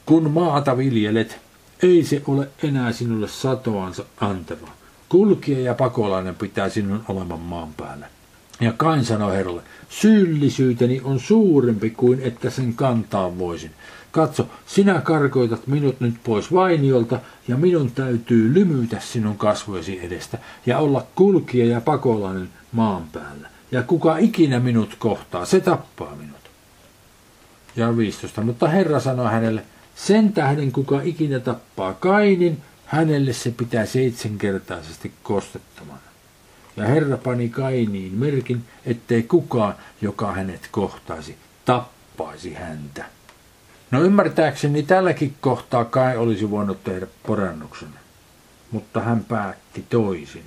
[0.07, 1.41] Kun maata viljelet,
[1.83, 4.69] ei se ole enää sinulle satoansa antava.
[5.09, 8.07] Kulkija ja pakolainen pitää sinun olevan maan päällä.
[8.63, 13.71] Ja Kain sanoi Herralle, syyllisyyteni on suurempi kuin että sen kantaa voisin.
[14.13, 20.79] Katso, sinä karkoitat minut nyt pois vainiolta, ja minun täytyy lymytä sinun kasvojesi edestä, ja
[20.79, 23.49] olla kulkija ja pakolainen maan päällä.
[23.73, 26.51] Ja kuka ikinä minut kohtaa, se tappaa minut.
[27.77, 28.43] Ja 15.
[28.43, 29.63] Mutta Herra sanoi hänelle,
[29.95, 36.12] sen tähden kuka ikinä tappaa Kainin, hänelle se pitää seitsemänkertaisesti kostettamaan.
[36.77, 43.05] Ja Herra pani Kainiin merkin, ettei kukaan, joka hänet kohtaisi, tappaisi häntä.
[43.91, 47.89] No ymmärtääkseni tälläkin kohtaa Kai olisi voinut tehdä porannuksen,
[48.71, 50.45] mutta hän päätti toisin.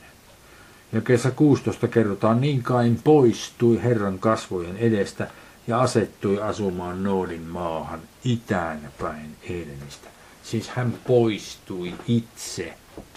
[0.91, 5.27] Ja kesä 16 kerrotaan, niin Kain poistui Herran kasvojen edestä
[5.67, 10.09] ja asettui asumaan Noodin maahan itään päin Edenistä.
[10.43, 12.73] Siis hän poistui itse.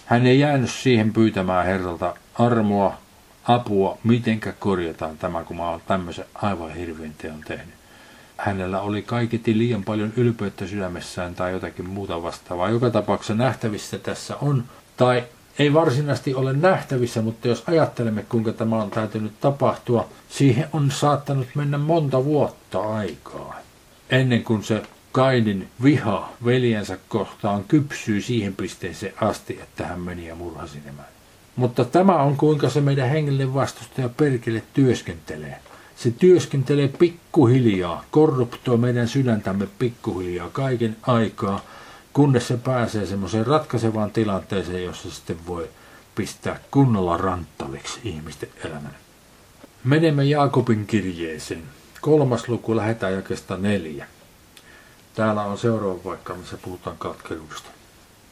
[0.07, 2.99] Hän ei jäänyt siihen pyytämään Herralta armoa,
[3.45, 7.75] apua, mitenkä korjataan tämä, kun mä olen tämmöisen aivan hirveän teon tehnyt.
[8.37, 12.71] Hänellä oli kaiketi liian paljon ylpeyttä sydämessään tai jotakin muuta vastaavaa.
[12.71, 14.65] Joka tapauksessa nähtävissä tässä on,
[14.97, 15.25] tai
[15.59, 21.47] ei varsinaisesti ole nähtävissä, mutta jos ajattelemme, kuinka tämä on täytynyt tapahtua, siihen on saattanut
[21.55, 23.57] mennä monta vuotta aikaa,
[24.11, 30.35] ennen kuin se Kainin viha veljensä kohtaan kypsyy siihen pisteeseen asti, että hän meni ja
[30.35, 31.03] murhasi nämä.
[31.59, 35.59] Mutta tämä on kuinka se meidän hengellinen vastustaja perkele työskentelee.
[35.97, 41.61] Se työskentelee pikkuhiljaa, korruptoi meidän sydäntämme pikkuhiljaa kaiken aikaa,
[42.13, 45.69] kunnes se pääsee semmoiseen ratkaisevaan tilanteeseen, jossa sitten voi
[46.15, 48.97] pistää kunnolla ranttaliksi ihmisten elämän.
[49.85, 51.63] Menemme Jaakobin kirjeeseen.
[52.01, 54.07] Kolmas luku lähetään jakesta neljä.
[55.15, 57.78] Täällä on seuraava paikka, missä puhutaan katkeruudesta.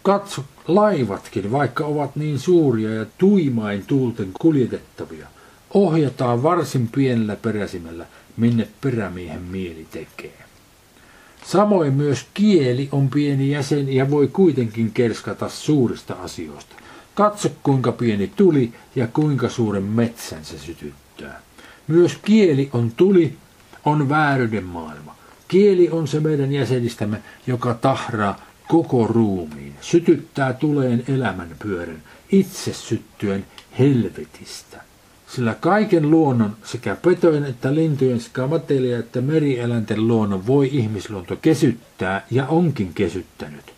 [0.06, 5.26] Katso, laivatkin, vaikka ovat niin suuria ja tuimain tuulten kuljetettavia,
[5.74, 10.38] ohjataan varsin pienellä peräsimellä, minne perämiehen mieli tekee.
[11.44, 16.76] Samoin myös kieli on pieni jäsen ja voi kuitenkin kerskata suurista asioista.
[17.14, 21.40] Katso kuinka pieni tuli ja kuinka suuren metsän se sytyttää.
[21.88, 23.36] Myös kieli on tuli,
[23.84, 25.16] on vääryyden maailma.
[25.48, 32.02] Kieli on se meidän jäsenistämme, joka tahraa koko ruumiin, sytyttää tuleen elämän pyörän,
[32.32, 33.46] itse syttyen
[33.78, 34.80] helvetistä.
[35.28, 42.26] Sillä kaiken luonnon, sekä petojen että lintujen, sekä matelia että merieläinten luonnon voi ihmisluonto kesyttää
[42.30, 43.72] ja onkin kesyttänyt.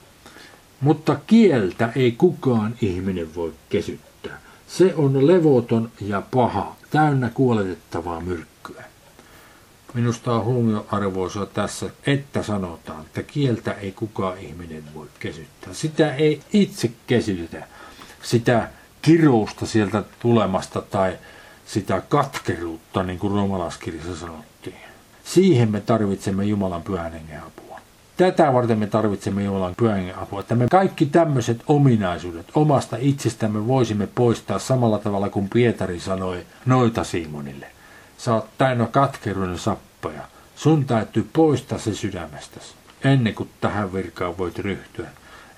[0.80, 4.40] Mutta kieltä ei kukaan ihminen voi kesyttää.
[4.68, 8.57] Se on levoton ja paha, täynnä kuoletettavaa myrkkyä.
[9.94, 15.74] Minusta on huomioarvoisa tässä, että sanotaan, että kieltä ei kukaan ihminen voi kesyttää.
[15.74, 17.66] Sitä ei itse kesytetä.
[18.22, 18.68] Sitä
[19.02, 21.18] kirousta sieltä tulemasta tai
[21.66, 24.76] sitä katkeruutta, niin kuin romalaskirjassa sanottiin.
[25.24, 27.80] Siihen me tarvitsemme Jumalan pyhän hengen apua.
[28.16, 33.66] Tätä varten me tarvitsemme Jumalan pyhän hengen apua, että me kaikki tämmöiset ominaisuudet omasta itsestämme
[33.66, 37.77] voisimme poistaa samalla tavalla kuin Pietari sanoi noita Simonille.
[38.18, 40.22] Sä oot täynnä katkeruuden sappaja.
[40.56, 45.06] Sun täytyy poistaa se sydämestäsi ennen kuin tähän virkaan voit ryhtyä,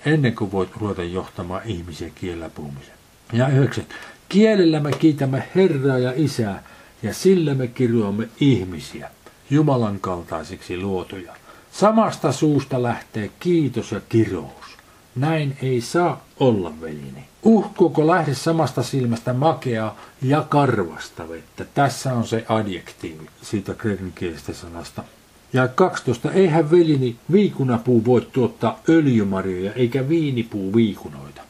[0.07, 2.94] ennen kuin voit ruveta johtamaan ihmisiä kielellä puhumisen.
[3.33, 3.87] Ja yhdeksän.
[4.29, 6.62] Kielellä me kiitämme Herraa ja Isää,
[7.03, 9.11] ja sillä me kirjoamme ihmisiä,
[9.51, 11.33] Jumalan kaltaisiksi luotuja.
[11.73, 14.77] Samasta suusta lähtee kiitos ja kirous.
[15.16, 17.29] Näin ei saa olla, veljeni.
[17.42, 21.64] Uhkuuko lähde samasta silmästä makea ja karvasta vettä?
[21.74, 25.05] Tässä on se adjektiivi siitä kreikankielisestä sanasta.
[25.53, 26.33] Ja 12.
[26.33, 31.42] Eihän veljeni viikunapuu voi tuottaa öljymarjoja eikä viinipuu viikunoita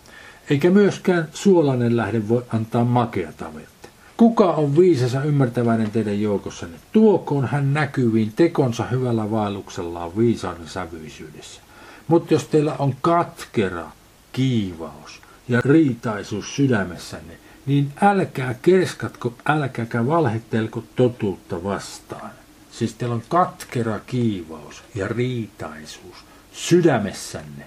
[0.50, 3.88] eikä myöskään suolainen lähde voi antaa makeata vettä.
[4.16, 6.79] Kuka on viisasa ymmärtäväinen teidän joukossanne?
[6.92, 11.61] Tuokoon hän näkyviin tekonsa hyvällä vaelluksellaan viisauden sävyisyydessä.
[12.09, 13.90] Mutta jos teillä on katkera,
[14.33, 15.19] kiivaus
[15.50, 17.32] ja riitaisuus sydämessänne,
[17.66, 22.30] niin älkää kerskatko, älkääkä valhettelko totuutta vastaan.
[22.70, 26.16] Siis teillä on katkera kiivaus ja riitaisuus
[26.52, 27.64] sydämessänne.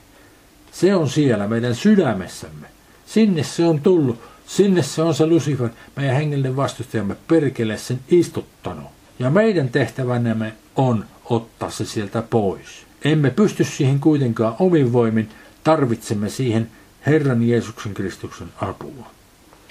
[0.71, 2.67] Se on siellä meidän sydämessämme.
[3.05, 4.19] Sinne se on tullut.
[4.47, 8.91] Sinne se on se Lucifer, meidän hengellinen vastustajamme, perkele sen istuttanut.
[9.19, 12.85] Ja meidän tehtävänämme on ottaa se sieltä pois.
[13.05, 15.29] Emme pysty siihen kuitenkaan omin voimin,
[15.63, 16.71] tarvitsemme siihen
[17.05, 19.07] Herran Jeesuksen Kristuksen apua.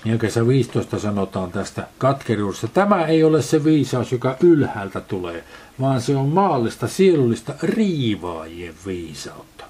[0.04, 2.68] Ja kesä 15 sanotaan tästä katkeruudesta.
[2.68, 5.44] Tämä ei ole se viisaus, joka ylhäältä tulee,
[5.80, 9.64] vaan se on maallista, sielullista riivaajien viisautta.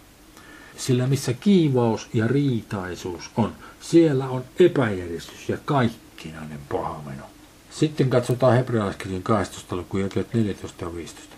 [0.76, 7.24] Sillä missä kiivaus ja riitaisuus on, siellä on epäjärjestys ja kaikkinainen pahameno.
[7.70, 9.76] Sitten katsotaan hebrealaiskirjan 12.
[9.76, 11.36] luku 14 ja 15.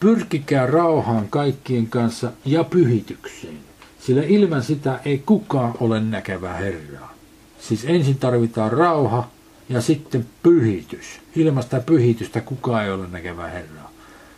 [0.00, 3.58] Pyrkikää rauhaan kaikkien kanssa ja pyhitykseen,
[4.06, 7.14] sillä ilman sitä ei kukaan ole näkevä Herraa.
[7.60, 9.28] Siis ensin tarvitaan rauha
[9.68, 11.20] ja sitten pyhitys.
[11.36, 13.86] Ilmasta pyhitystä kukaan ei ole näkevä Herraa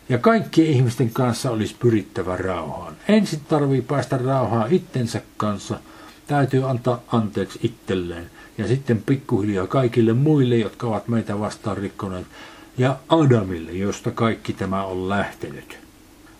[0.09, 2.95] ja kaikkien ihmisten kanssa olisi pyrittävä rauhaan.
[3.07, 5.79] Ensin tarvii päästä rauhaan itsensä kanssa,
[6.27, 12.27] täytyy antaa anteeksi itselleen ja sitten pikkuhiljaa kaikille muille, jotka ovat meitä vastaan rikkoneet,
[12.77, 15.88] ja Adamille, josta kaikki tämä on lähtenyt.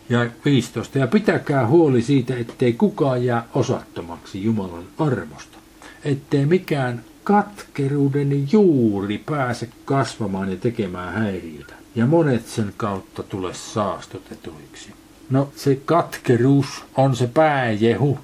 [0.09, 0.99] Ja 15.
[0.99, 5.57] Ja pitäkää huoli siitä, ettei kukaan jää osattomaksi Jumalan armosta,
[6.03, 14.93] ettei mikään katkeruuden juuri pääse kasvamaan ja tekemään häiriötä ja monet sen kautta tule saastutetuiksi.
[15.29, 18.19] No se katkeruus on se pääjehu,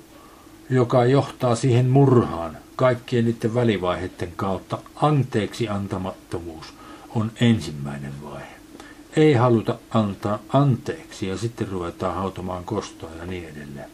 [0.69, 2.57] joka johtaa siihen murhaan.
[2.75, 6.73] Kaikkien niiden välivaiheiden kautta anteeksi antamattomuus
[7.15, 8.54] on ensimmäinen vaihe.
[9.15, 13.89] Ei haluta antaa anteeksi ja sitten ruvetaan hautamaan kostoa ja niin edelleen.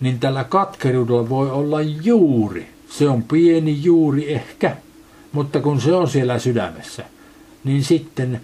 [0.00, 2.68] Niin tällä katkeruudella voi olla juuri.
[2.88, 4.76] Se on pieni juuri ehkä,
[5.32, 7.04] mutta kun se on siellä sydämessä,
[7.64, 8.40] niin sitten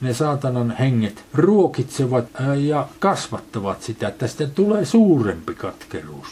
[0.00, 2.24] ne saatanan henget ruokitsevat
[2.58, 6.28] ja kasvattavat sitä, että sitten tulee suurempi katkeruus,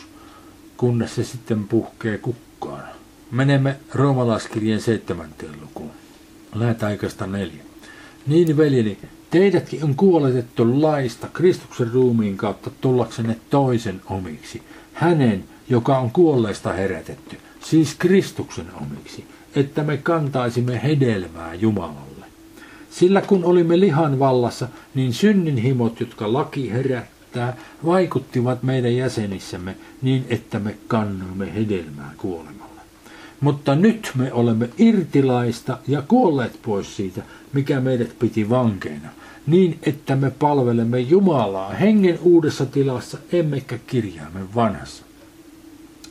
[0.77, 2.85] kunnes se sitten puhkee kukkaan.
[3.31, 5.91] Menemme roomalaiskirjeen seitsemänteen lukuun.
[6.55, 7.63] Lähetään aikaista neljä.
[8.27, 8.99] Niin veljeni,
[9.31, 14.63] teidätkin on kuoletettu laista Kristuksen ruumiin kautta tullaksenne toisen omiksi.
[14.93, 22.27] Hänen, joka on kuolleista herätetty, siis Kristuksen omiksi, että me kantaisimme hedelmää Jumalalle.
[22.91, 30.59] Sillä kun olimme lihan vallassa, niin synninhimot, jotka laki herättää, vaikuttivat meidän jäsenissämme niin, että
[30.59, 32.68] me kannoimme hedelmää kuolemalle.
[33.41, 37.23] Mutta nyt me olemme irtilaista ja kuolleet pois siitä,
[37.53, 39.09] mikä meidät piti vankeina,
[39.47, 45.03] niin että me palvelemme Jumalaa hengen uudessa tilassa, emmekä kirjaamme vanhassa.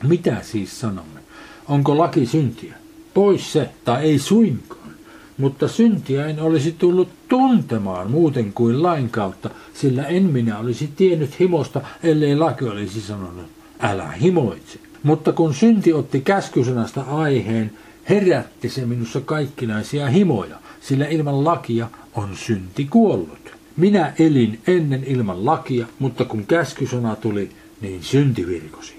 [0.02, 1.20] Mitä siis sanomme?
[1.68, 2.74] Onko laki syntiä?
[3.14, 4.78] Pois se, tai ei suinkaan
[5.38, 11.40] mutta syntiä en olisi tullut tuntemaan muuten kuin lain kautta, sillä en minä olisi tiennyt
[11.40, 13.46] himosta, ellei laki olisi sanonut,
[13.80, 14.78] älä himoitse.
[15.02, 17.70] Mutta kun synti otti käskysanasta aiheen,
[18.08, 23.52] herätti se minussa kaikkinaisia himoja, sillä ilman lakia on synti kuollut.
[23.76, 28.94] Minä elin ennen ilman lakia, mutta kun käskysana tuli, niin synti virkosi.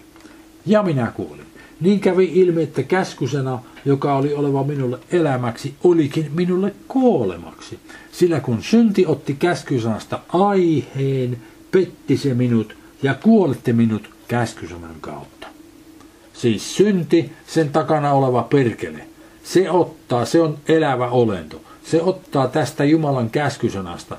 [0.65, 1.45] Ja minä kuolin.
[1.81, 7.79] Niin kävi ilmi, että käskysana joka oli oleva minulle elämäksi, olikin minulle kuolemaksi.
[8.11, 11.37] Sillä kun synti otti käskysanasta aiheen,
[11.71, 15.38] petti se minut ja kuolette minut käskysanan kautta.
[16.41, 19.07] Siis synti, sen takana oleva perkele,
[19.43, 21.61] se ottaa, se on elävä olento.
[21.83, 24.17] Se ottaa tästä Jumalan käskysanasta,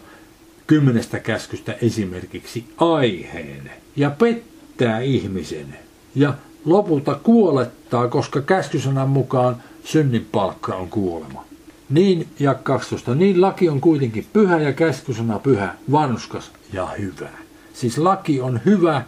[0.67, 5.79] kymmenestä käskystä esimerkiksi, aiheen ja pettää ihmisen.
[6.15, 11.45] Ja lopulta kuolettaa, koska käskysanan mukaan synnin palkka on kuolema.
[11.91, 13.15] Niin, ja 12.
[13.15, 17.29] Niin laki on kuitenkin pyhä ja käskysana pyhä, vanskas ja hyvä.
[17.75, 19.03] Siis laki on hyvä,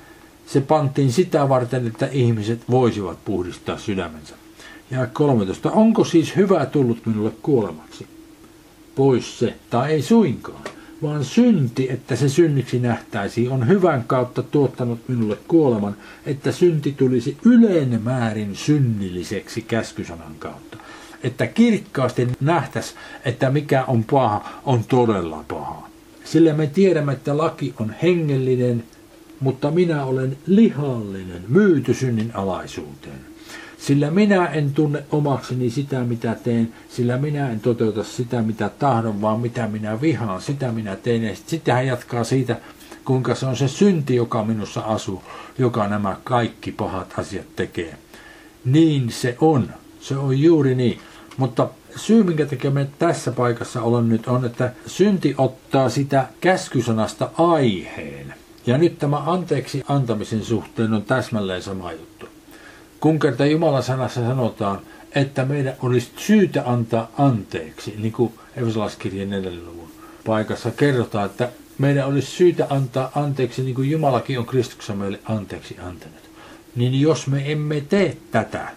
[0.46, 4.34] se pantiin sitä varten, että ihmiset voisivat puhdistaa sydämensä.
[4.90, 5.70] Ja 13.
[5.70, 8.06] Onko siis hyvä tullut minulle kuolemaksi?
[8.94, 10.64] Pois se, tai ei suinkaan,
[11.02, 17.36] vaan synti, että se synniksi nähtäisiin, on hyvän kautta tuottanut minulle kuoleman, että synti tulisi
[17.44, 20.76] yleinen määrin synnilliseksi käskysanan kautta.
[21.22, 25.88] Että kirkkaasti nähtäisi, että mikä on paha, on todella paha.
[26.24, 28.84] Sillä me tiedämme, että laki on hengellinen,
[29.42, 33.20] mutta minä olen lihallinen, myyty synnin alaisuuteen.
[33.78, 39.20] Sillä minä en tunne omakseni sitä, mitä teen, sillä minä en toteuta sitä, mitä tahdon,
[39.20, 41.22] vaan mitä minä vihaan, sitä minä teen.
[41.22, 42.56] Ja sitten hän jatkaa siitä,
[43.04, 45.22] kuinka se on se synti, joka minussa asuu,
[45.58, 47.96] joka nämä kaikki pahat asiat tekee.
[48.64, 49.68] Niin se on.
[50.00, 50.98] Se on juuri niin.
[51.36, 57.30] Mutta syy, minkä takia me tässä paikassa ollaan nyt, on, että synti ottaa sitä käskysanasta
[57.38, 58.34] aiheen.
[58.66, 62.26] Ja nyt tämä anteeksi antamisen suhteen on täsmälleen sama juttu.
[63.00, 64.80] Kun kerta Jumalan sanassa sanotaan,
[65.14, 69.50] että meidän olisi syytä antaa anteeksi, niin kuin Efesolaiskirjan 4.
[69.50, 69.90] luvun
[70.26, 71.48] paikassa kerrotaan, että
[71.78, 76.30] meidän olisi syytä antaa anteeksi, niin kuin Jumalakin on Kristuksessa meille anteeksi antanut.
[76.76, 78.68] Niin jos me emme tee tätä,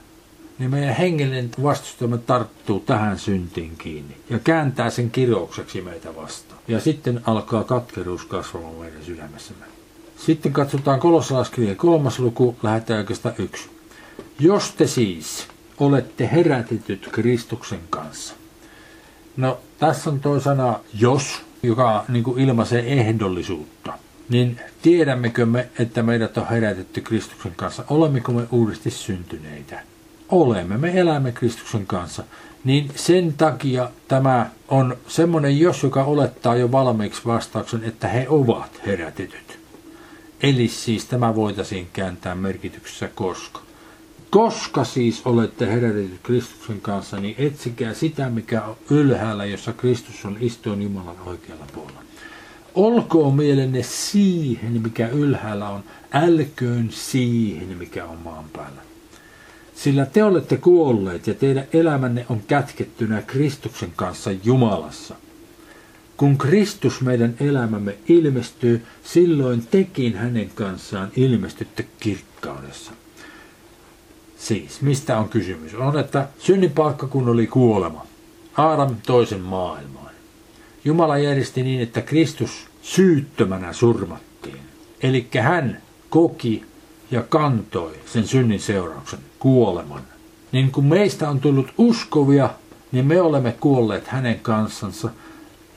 [0.60, 6.62] niin meidän hengellinen vastustamme tarttuu tähän syntiin kiinni ja kääntää sen kiroukseksi meitä vastaan.
[6.68, 9.75] Ja sitten alkaa katkeruus kasvamaan meidän sydämessämme.
[10.18, 13.70] Sitten katsotaan kolossalaiskirjan kolmas luku, lähetään oikeastaan yksi.
[14.40, 15.48] Jos te siis
[15.80, 18.34] olette herätetyt Kristuksen kanssa.
[19.38, 23.94] No, tässä on tuo sana jos, joka niin kuin ilmaisee ehdollisuutta.
[24.30, 27.84] Niin tiedämmekö me, että meidät on herätetty Kristuksen kanssa?
[27.90, 29.80] Olemmeko me uudesti syntyneitä?
[30.30, 32.24] Olemme, me elämme Kristuksen kanssa.
[32.64, 38.82] Niin sen takia tämä on semmoinen jos, joka olettaa jo valmiiksi vastauksen, että he ovat
[38.86, 39.65] herätetyt.
[40.46, 43.62] Eli siis tämä voitaisiin kääntää merkityksessä koska.
[44.30, 50.38] Koska siis olette herätetyt Kristuksen kanssa, niin etsikää sitä, mikä on ylhäällä, jossa Kristus on
[50.40, 52.00] istuin Jumalan oikealla puolella.
[52.76, 58.82] Olkoon mielenne siihen, mikä ylhäällä on, älköön siihen, mikä on maan päällä.
[59.76, 65.16] Sillä te olette kuolleet ja teidän elämänne on kätkettynä Kristuksen kanssa Jumalassa.
[66.18, 72.92] Kun Kristus meidän elämämme ilmestyy, silloin tekin hänen kanssaan ilmestytte kirkkaudessa.
[74.38, 75.76] Siis, mistä on kysymys?
[75.76, 76.72] On, että synnin
[77.10, 78.06] kun oli kuolema.
[78.58, 80.12] Aadam toisen maailmaan.
[80.86, 84.60] Jumala järjesti niin, että Kristus syyttömänä surmattiin.
[85.02, 86.64] Eli hän koki
[87.12, 90.02] ja kantoi sen synnin seurauksen, kuoleman.
[90.52, 92.50] Niin kun meistä on tullut uskovia,
[92.92, 95.10] niin me olemme kuolleet hänen kanssansa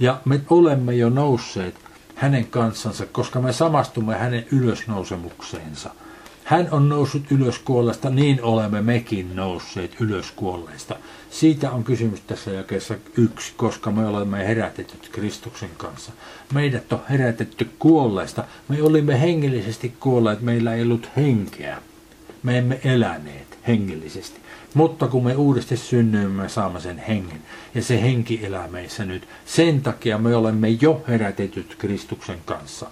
[0.01, 1.75] ja me olemme jo nousseet
[2.15, 5.91] hänen kanssansa, koska me samastumme hänen ylösnousemukseensa–
[6.49, 10.97] hän on noussut ylös kuolleesta, niin olemme mekin nousseet ylös kuolleesta.
[11.31, 16.13] Siitä on kysymys tässä jakeessa yksi, koska me olemme herätetyt Kristuksen kanssa.
[16.55, 18.45] Meidät on herätetty kuolleesta.
[18.69, 21.83] Me olimme hengellisesti kuolleet, meillä ei ollut henkeä.
[22.43, 24.41] Me emme eläneet hengellisesti.
[24.79, 27.43] Mutta kun me uudesti synnyimme, me saamme sen hengen.
[27.75, 29.29] Ja se henki elää meissä nyt.
[29.47, 32.87] Sen takia me olemme jo herätetyt Kristuksen kanssa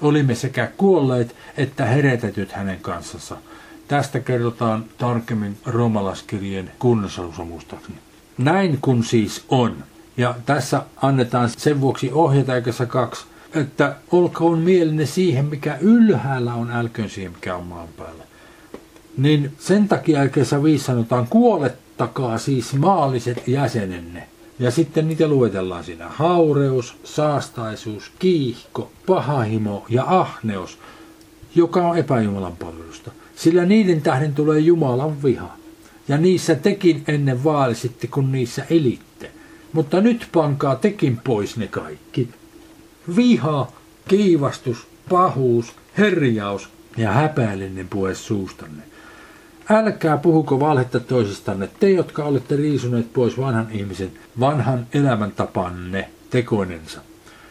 [0.00, 3.36] olimme sekä kuolleet että herätetyt hänen kanssansa.
[3.88, 7.98] Tästä kerrotaan tarkemmin roomalaskirjeen kunnossa muistaakseni.
[8.38, 9.76] Näin kun siis on.
[10.16, 17.10] Ja tässä annetaan sen vuoksi ohjetaikassa kaksi, että olkoon mielenne siihen, mikä ylhäällä on, älköön
[17.10, 18.24] siihen, mikä on maan päällä.
[19.16, 26.08] Niin sen takia jälkeessä viisi sanotaan, kuolettakaa siis maalliset jäsenenne ja sitten niitä luetellaan siinä.
[26.08, 30.78] Haureus, saastaisuus, kiihko, pahahimo ja ahneus,
[31.54, 33.10] joka on epäjumalan palvelusta.
[33.36, 35.56] Sillä niiden tähden tulee Jumalan viha.
[36.08, 39.30] Ja niissä tekin ennen vaalisitte, kun niissä elitte.
[39.72, 42.28] Mutta nyt pankaa tekin pois ne kaikki.
[43.16, 43.72] Viha,
[44.08, 48.82] kiivastus, pahuus, herjaus ja häpäillinen puhe suustanne
[49.70, 57.00] Älkää puhuko valhetta toisistanne, te jotka olette riisuneet pois vanhan ihmisen, vanhan elämäntapanne tekoinensa,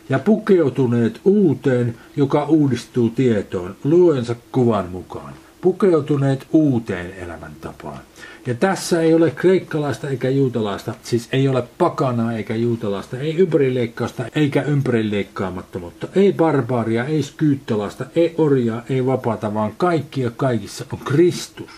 [0.10, 5.34] ja pukeutuneet uuteen, joka uudistuu tietoon, luensa kuvan mukaan.
[5.62, 8.00] Pukeutuneet uuteen elämäntapaan.
[8.46, 14.24] Ja tässä ei ole kreikkalaista eikä juutalaista, siis ei ole pakanaa eikä juutalaista, ei ympärileikkausta
[14.36, 21.72] eikä ympärileikkaamattomuutta, ei barbaaria, ei skyyttalaista, ei orjaa, ei vapaata, vaan kaikkia kaikissa on Kristus.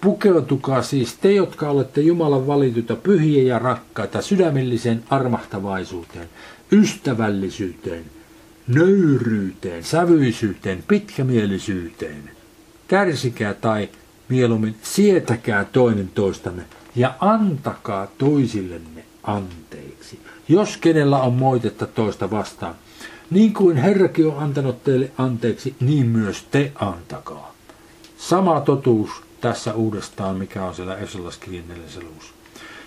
[0.00, 6.28] Pukeutukaa siis te, jotka olette Jumalan valituta pyhiä ja rakkaita sydämelliseen armahtavaisuuteen,
[6.72, 8.04] ystävällisyyteen,
[8.66, 12.30] nöyryyteen, sävyisyyteen, pitkämielisyyteen.
[12.88, 13.88] Kärsikää tai
[14.28, 16.62] mieluummin sietäkää toinen toistanne
[16.96, 20.18] ja antakaa toisillenne anteeksi,
[20.48, 22.74] jos kenellä on moitetta toista vastaan.
[23.30, 27.54] Niin kuin Herrakin on antanut teille anteeksi, niin myös te antakaa.
[28.18, 29.10] Sama totuus
[29.40, 31.64] tässä uudestaan, mikä on siellä Esolaskirjan
[32.02, 32.34] luvussa.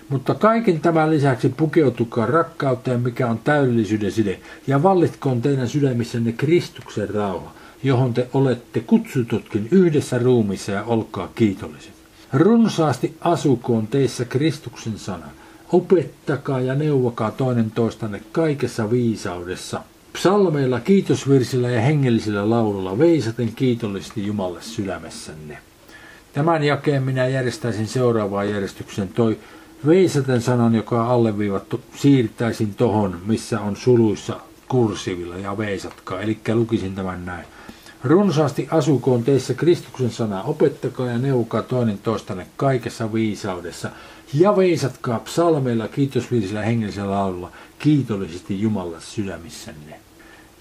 [0.09, 7.09] Mutta kaiken tämän lisäksi pukeutukaa rakkauteen, mikä on täydellisyyden side, ja vallitkoon teidän sydämissänne Kristuksen
[7.09, 7.51] rauha,
[7.83, 11.93] johon te olette kutsututkin yhdessä ruumissa ja olkaa kiitolliset.
[12.33, 15.25] Runsaasti asukoon teissä Kristuksen sana.
[15.71, 19.83] Opettakaa ja neuvokaa toinen toistanne kaikessa viisaudessa.
[20.13, 25.57] Psalmeilla, kiitosvirsillä ja hengellisillä laululla veisaten kiitollisesti Jumalle sydämessänne.
[26.33, 29.07] Tämän jakeen minä järjestäisin seuraavaan järjestyksen.
[29.07, 29.37] Toi
[29.87, 36.21] veisaten sanan, joka on alleviivattu, siirtäisin tohon, missä on suluissa kurssivilla ja veisatkaa.
[36.21, 37.45] Eli lukisin tämän näin.
[38.03, 43.89] Runsaasti asukoon teissä Kristuksen sana, opettakaa ja neuvokaa toinen toistanne kaikessa viisaudessa.
[44.33, 49.99] Ja veisatkaa psalmeilla, kiitosviisillä hengellisellä laululla, kiitollisesti Jumala sydämissänne.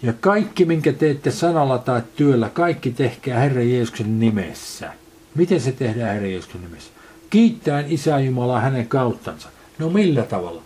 [0.03, 4.93] Ja kaikki, minkä teette sanalla tai työllä, kaikki tehkää Herran Jeesuksen nimessä.
[5.35, 6.91] Miten se tehdään Herran Jeesuksen nimessä?
[7.31, 9.49] Kiittäen Isä Jumalaa hänen kauttansa.
[9.78, 10.62] No millä tavalla?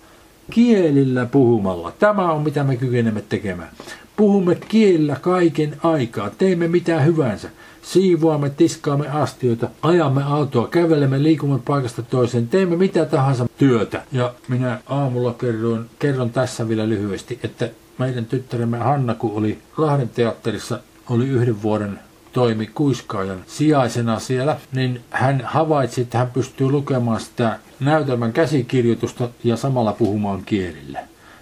[0.51, 1.93] Kielillä puhumalla.
[1.99, 3.71] Tämä on mitä me kykenemme tekemään.
[4.17, 7.49] Puhumme kielillä kaiken aikaa, teemme mitä hyvänsä.
[7.83, 14.03] Siivoamme, tiskaamme astioita, ajamme autoa, kävelemme, liikumme paikasta toiseen, teemme mitä tahansa työtä.
[14.13, 20.09] Ja minä aamulla kerron, kerron tässä vielä lyhyesti, että meidän tyttäremme Hanna, kun oli Lahden
[20.09, 21.99] teatterissa, oli yhden vuoden
[22.35, 29.57] toimi kuiskaajan sijaisena siellä, niin hän havaitsi, että hän pystyy lukemaan sitä näytelmän käsikirjoitusta ja
[29.57, 31.01] samalla puhumaan kielillä.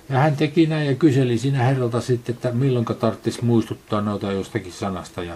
[0.08, 4.72] Ja hän teki näin ja kyseli siinä herralta sitten, että milloin tarvitsisi muistuttaa noita jostakin
[4.72, 5.24] sanasta.
[5.24, 5.34] Ja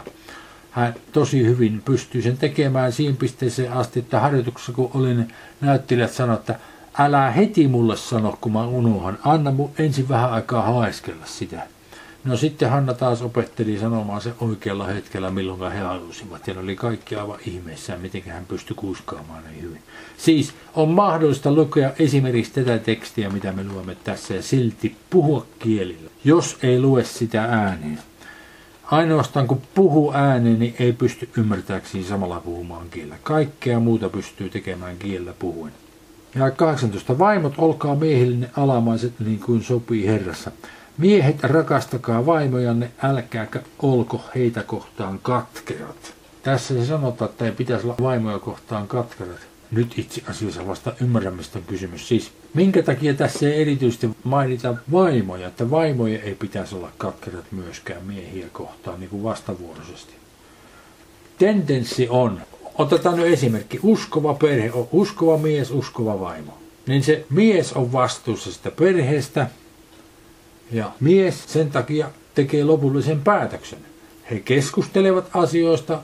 [0.70, 6.36] hän tosi hyvin pystyi sen tekemään siinä pisteeseen asti, että harjoituksessa kun olin näyttelijät sanoi,
[6.36, 6.58] että
[6.98, 9.18] älä heti mulle sano, kun mä unohan.
[9.24, 11.62] Anna mun ensin vähän aikaa haeskella sitä.
[12.26, 16.46] No sitten Hanna taas opetteli sanomaan se oikealla hetkellä, milloin he halusivat.
[16.46, 19.82] Ja ne oli kaikki aivan ihmeissään, miten hän pystyi kuskaamaan niin hyvin.
[20.16, 26.10] Siis on mahdollista lukea esimerkiksi tätä tekstiä, mitä me luemme tässä, ja silti puhua kielillä,
[26.24, 27.98] jos ei lue sitä ääneen.
[28.84, 33.18] Ainoastaan kun puhuu ääneen, niin ei pysty ymmärtääkseen samalla puhumaan kielellä.
[33.22, 35.72] Kaikkea muuta pystyy tekemään kielellä puhuen.
[36.34, 37.18] Ja 18.
[37.18, 40.50] Vaimot, olkaa miehillinen alamaiset niin kuin sopii Herrassa.
[40.98, 46.14] Miehet, rakastakaa vaimojanne, älkääkä olko heitä kohtaan katkerat.
[46.42, 49.40] Tässä se sanotaan, että ei pitäisi olla vaimoja kohtaan katkerat.
[49.70, 52.08] Nyt itse asiassa vasta ymmärrämme, on kysymys.
[52.08, 58.04] Siis minkä takia tässä ei erityisesti mainita vaimoja, että vaimoja ei pitäisi olla katkerat myöskään
[58.04, 60.12] miehiä kohtaan niin kuin vastavuoroisesti.
[61.38, 62.40] Tendenssi on,
[62.78, 66.58] otetaan nyt esimerkki, uskova perhe on uskova mies, uskova vaimo.
[66.86, 69.46] Niin se mies on vastuussa sitä perheestä,
[70.72, 73.78] ja mies sen takia tekee lopullisen päätöksen.
[74.30, 76.02] He keskustelevat asioista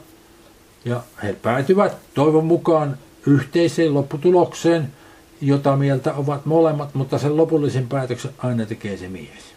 [0.84, 4.92] ja he päätyvät toivon mukaan yhteiseen lopputulokseen,
[5.40, 9.54] jota mieltä ovat molemmat, mutta sen lopullisen päätöksen aina tekee se mies.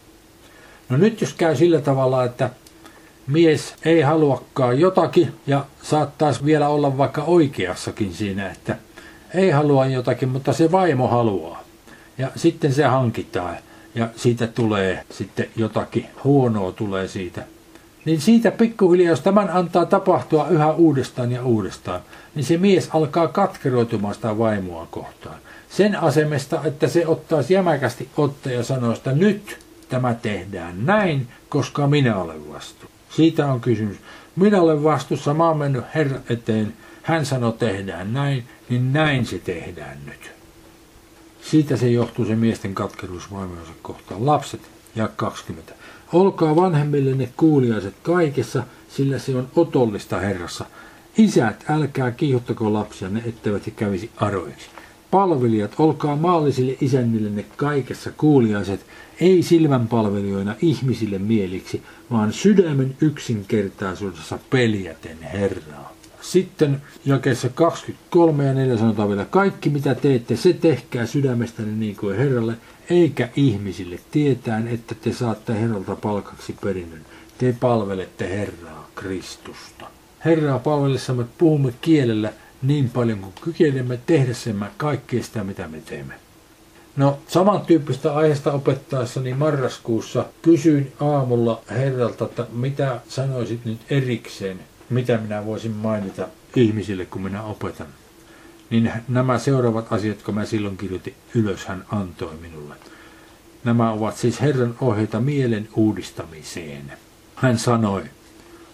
[0.89, 2.49] No nyt jos käy sillä tavalla, että
[3.27, 8.75] mies ei haluakaan jotakin ja saattaisi vielä olla vaikka oikeassakin siinä, että
[9.33, 11.63] ei halua jotakin, mutta se vaimo haluaa.
[12.17, 13.57] Ja sitten se hankitaan
[13.95, 17.43] ja siitä tulee sitten jotakin huonoa tulee siitä.
[18.05, 22.01] Niin siitä pikkuhiljaa, jos tämän antaa tapahtua yhä uudestaan ja uudestaan,
[22.35, 25.35] niin se mies alkaa katkeroitumaan sitä vaimoa kohtaan.
[25.69, 29.57] Sen asemesta, että se ottaisi jämäkästi otta ja sanoo, että nyt
[29.89, 32.85] tämä tehdään näin, koska minä olen vastu.
[33.09, 33.97] Siitä on kysymys.
[34.35, 36.73] Minä olen vastuussa, mä oon mennyt Herra eteen,
[37.03, 40.34] hän sanoi tehdään näin, niin näin se tehdään nyt.
[41.51, 44.25] Siitä se johtuu se miesten katkeruus vaimojensa kohtaan.
[44.25, 44.61] Lapset,
[44.95, 45.73] ja 20.
[46.13, 50.65] Olkaa vanhemmillenne kuuliaiset kaikessa, sillä se on otollista Herrassa.
[51.17, 54.69] Isät, älkää kiihottako lapsianne, etteivät he kävisi aroiksi.
[55.11, 58.85] Palvelijat, olkaa maallisille isännillenne kaikessa kuuliaiset,
[59.19, 65.94] ei silmänpalvelijoina ihmisille mieliksi, vaan sydämen yksinkertaisuudessa peljäten Herraa.
[66.31, 72.17] Sitten jakeessa 23 ja 4 sanotaan vielä, kaikki mitä teette, se tehkää sydämestäni niin kuin
[72.17, 72.53] Herralle,
[72.89, 77.05] eikä ihmisille, tietään, että te saatte Herralta palkaksi perinnön.
[77.37, 79.85] Te palvelette Herraa, Kristusta.
[80.25, 86.13] Herraa palvellessamme puhumme kielellä niin paljon kuin kykenemme tehdessämme kaikkea sitä, mitä me teemme.
[86.95, 94.59] No, samantyyppistä aiheesta opettaessani marraskuussa kysyin aamulla herralta, että mitä sanoisit nyt erikseen,
[94.89, 97.87] mitä minä voisin mainita ihmisille, kun minä opetan.
[98.69, 102.75] Niin nämä seuraavat asiat, jotka mä silloin kirjoitin ylös, hän antoi minulle.
[103.63, 106.93] Nämä ovat siis Herran ohjeita mielen uudistamiseen.
[107.35, 108.03] Hän sanoi,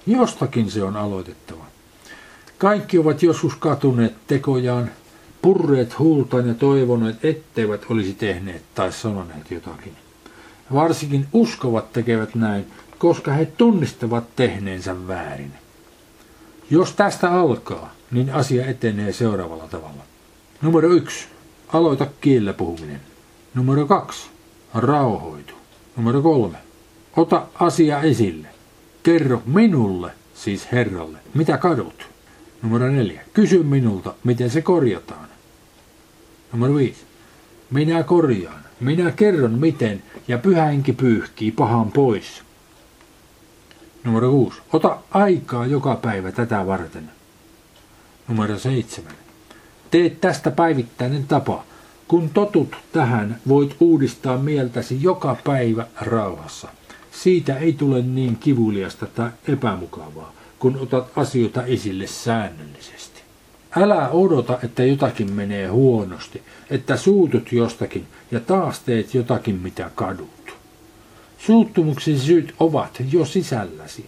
[0.07, 1.65] jostakin se on aloitettava.
[2.57, 4.91] Kaikki ovat joskus katuneet tekojaan,
[5.41, 9.95] purreet huultaan ja toivoneet, etteivät olisi tehneet tai sanoneet jotakin.
[10.73, 12.65] Varsinkin uskovat tekevät näin,
[12.97, 15.60] koska he tunnistavat tehneensä väärin.
[16.71, 20.03] Jos tästä alkaa, niin asia etenee seuraavalla tavalla.
[20.61, 21.25] Numero yksi.
[21.67, 23.01] Aloita kielellä puhuminen.
[23.55, 24.29] Numero kaksi.
[24.73, 25.53] Rauhoitu.
[25.97, 26.57] Numero kolme.
[27.17, 28.47] Ota asia esille.
[29.03, 32.09] Kerro minulle, siis Herralle, mitä kadut.
[32.61, 33.21] Numero neljä.
[33.33, 35.27] Kysy minulta, miten se korjataan.
[36.51, 37.01] Numero viisi.
[37.71, 38.61] Minä korjaan.
[38.79, 42.43] Minä kerron miten ja pyhä henki pyyhkii pahan pois.
[44.03, 44.61] Numero kuusi.
[44.73, 47.11] Ota aikaa joka päivä tätä varten.
[48.27, 49.13] Numero seitsemän.
[49.91, 51.63] Tee tästä päivittäinen tapa.
[52.07, 56.67] Kun totut tähän, voit uudistaa mieltäsi joka päivä rauhassa.
[57.11, 63.21] Siitä ei tule niin kivuliasta tai epämukavaa, kun otat asioita esille säännöllisesti.
[63.77, 70.40] Älä odota, että jotakin menee huonosti, että suutut jostakin ja taas teet jotakin, mitä kadut.
[71.45, 74.05] Suuttumuksen syyt ovat jo sisälläsi.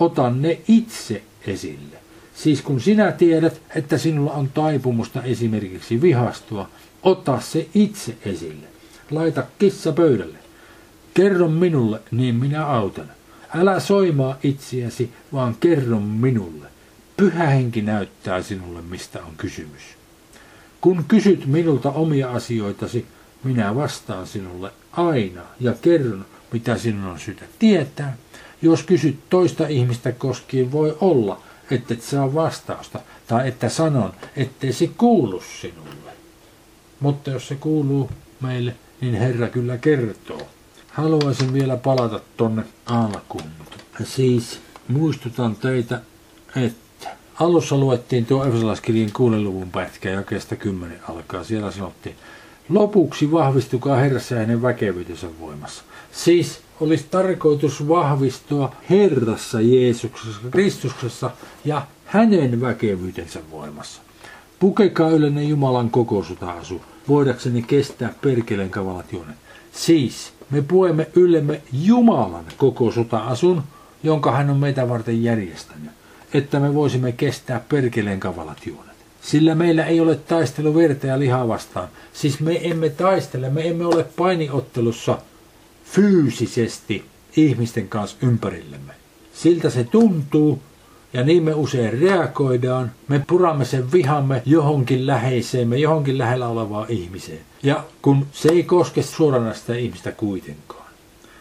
[0.00, 1.98] Ota ne itse esille.
[2.34, 6.68] Siis kun sinä tiedät, että sinulla on taipumusta esimerkiksi vihastua,
[7.02, 8.66] ota se itse esille.
[9.10, 10.38] Laita kissa pöydälle.
[11.14, 13.10] Kerro minulle, niin minä autan.
[13.54, 16.66] Älä soimaa itseäsi, vaan kerro minulle.
[17.16, 19.82] Pyhä henki näyttää sinulle, mistä on kysymys.
[20.80, 23.06] Kun kysyt minulta omia asioitasi,
[23.44, 28.16] minä vastaan sinulle aina ja kerron, mitä sinun on syytä tietää.
[28.62, 34.72] Jos kysyt toista ihmistä koskien, voi olla, että et saa vastausta, tai että sanon, ettei
[34.72, 36.12] se kuulu sinulle.
[37.00, 40.42] Mutta jos se kuuluu meille, niin Herra kyllä kertoo.
[40.88, 43.50] Haluaisin vielä palata tonne alkuun.
[44.04, 46.00] Siis muistutan teitä,
[46.56, 47.08] että
[47.40, 51.44] alussa luettiin tuo Efesolaiskirjan kuuden luvun pätkä jakeesta kymmenen alkaa.
[51.44, 52.16] Siellä sanottiin,
[52.68, 55.82] lopuksi vahvistukaa Herrassa ja hänen väkevyytensä voimassa.
[56.12, 61.30] Siis olisi tarkoitus vahvistua Herrassa Jeesuksessa, Kristuksessa
[61.64, 64.02] ja hänen väkevyytensä voimassa.
[64.58, 69.36] Pukekaa yleinen Jumalan kokousuta asu, voidakseni kestää perkeleen kavalat juonet.
[69.72, 73.62] Siis me puemme yllemme Jumalan koko sota-asun,
[74.02, 75.90] jonka hän on meitä varten järjestänyt,
[76.34, 78.95] että me voisimme kestää perkeleen kavalat juonet.
[79.26, 81.88] Sillä meillä ei ole taistelu verta ja lihaa vastaan.
[82.12, 85.18] Siis me emme taistele, me emme ole painiottelussa
[85.84, 87.04] fyysisesti
[87.36, 88.92] ihmisten kanssa ympärillemme.
[89.34, 90.62] Siltä se tuntuu,
[91.12, 97.40] ja niin me usein reagoidaan, me puramme sen vihamme johonkin läheiseemme, johonkin lähellä olevaan ihmiseen.
[97.62, 100.90] Ja kun se ei koske suoranaista ihmistä kuitenkaan.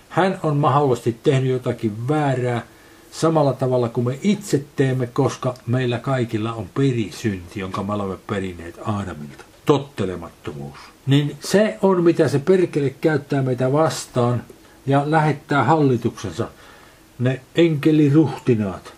[0.10, 2.62] Hän on mahdollisesti tehnyt jotakin väärää
[3.20, 8.80] samalla tavalla kuin me itse teemme, koska meillä kaikilla on perisynti, jonka me olemme perineet
[8.86, 9.44] Aadamilta.
[9.66, 10.80] Tottelemattomuus.
[11.06, 14.44] Niin se on, mitä se perkele käyttää meitä vastaan
[14.86, 16.48] ja lähettää hallituksensa.
[17.20, 18.94] Ne enkeliruhtinaat,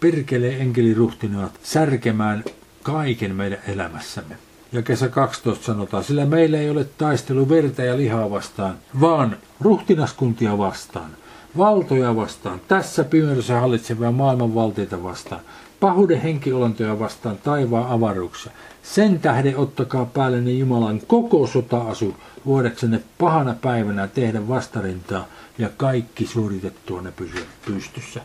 [0.00, 2.44] perkelee enkeliruhtinaat särkemään
[2.82, 4.36] kaiken meidän elämässämme.
[4.72, 10.58] Ja kesä 12 sanotaan, sillä meillä ei ole taistelu verta ja lihaa vastaan, vaan ruhtinaskuntia
[10.58, 11.10] vastaan,
[11.58, 15.40] valtoja vastaan, tässä pimeydessä hallitsevia maailmanvaltioita vastaan,
[15.80, 18.52] pahuuden henkiolentoja vastaan taivaan avaruuksia.
[18.82, 25.24] Sen tähden ottakaa päälle Jumalan koko sota-asu, voidaksenne pahana päivänä tehdä vastarintaa
[25.58, 28.20] ja kaikki suoritettua ne pysyä pystyssä.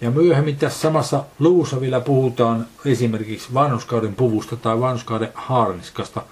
[0.00, 6.22] Ja myöhemmin tässä samassa luvussa vielä puhutaan esimerkiksi vanhuskauden puvusta tai vanhuskauden haarniskasta.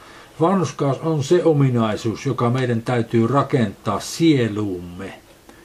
[0.40, 5.23] Vanhuskaus on se ominaisuus, joka meidän täytyy rakentaa sieluumme,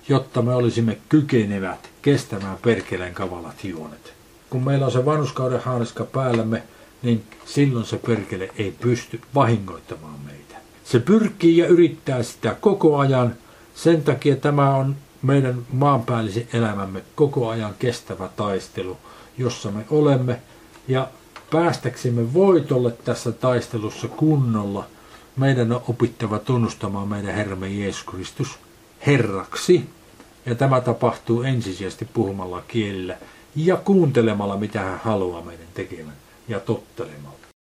[0.09, 4.13] jotta me olisimme kykenevät kestämään perkeleen kavalat juonet.
[4.49, 6.63] kun meillä on se vanhuskauden haaniska päällämme,
[7.01, 10.55] niin silloin se perkele ei pysty vahingoittamaan meitä.
[10.83, 13.35] Se pyrkii ja yrittää sitä koko ajan.
[13.75, 18.97] Sen takia tämä on meidän maanpäällisen elämämme koko ajan kestävä taistelu,
[19.37, 20.39] jossa me olemme.
[20.87, 21.07] Ja
[21.51, 24.85] päästäksemme voitolle tässä taistelussa kunnolla,
[25.37, 28.59] meidän on opittava tunnustamaan meidän Herramme Jeesus Kristus
[29.07, 29.89] Herraksi.
[30.45, 33.17] Ja tämä tapahtuu ensisijaisesti puhumalla kielillä
[33.55, 36.13] ja kuuntelemalla, mitä hän haluaa meidän tekevän
[36.47, 37.38] ja tottelemalla.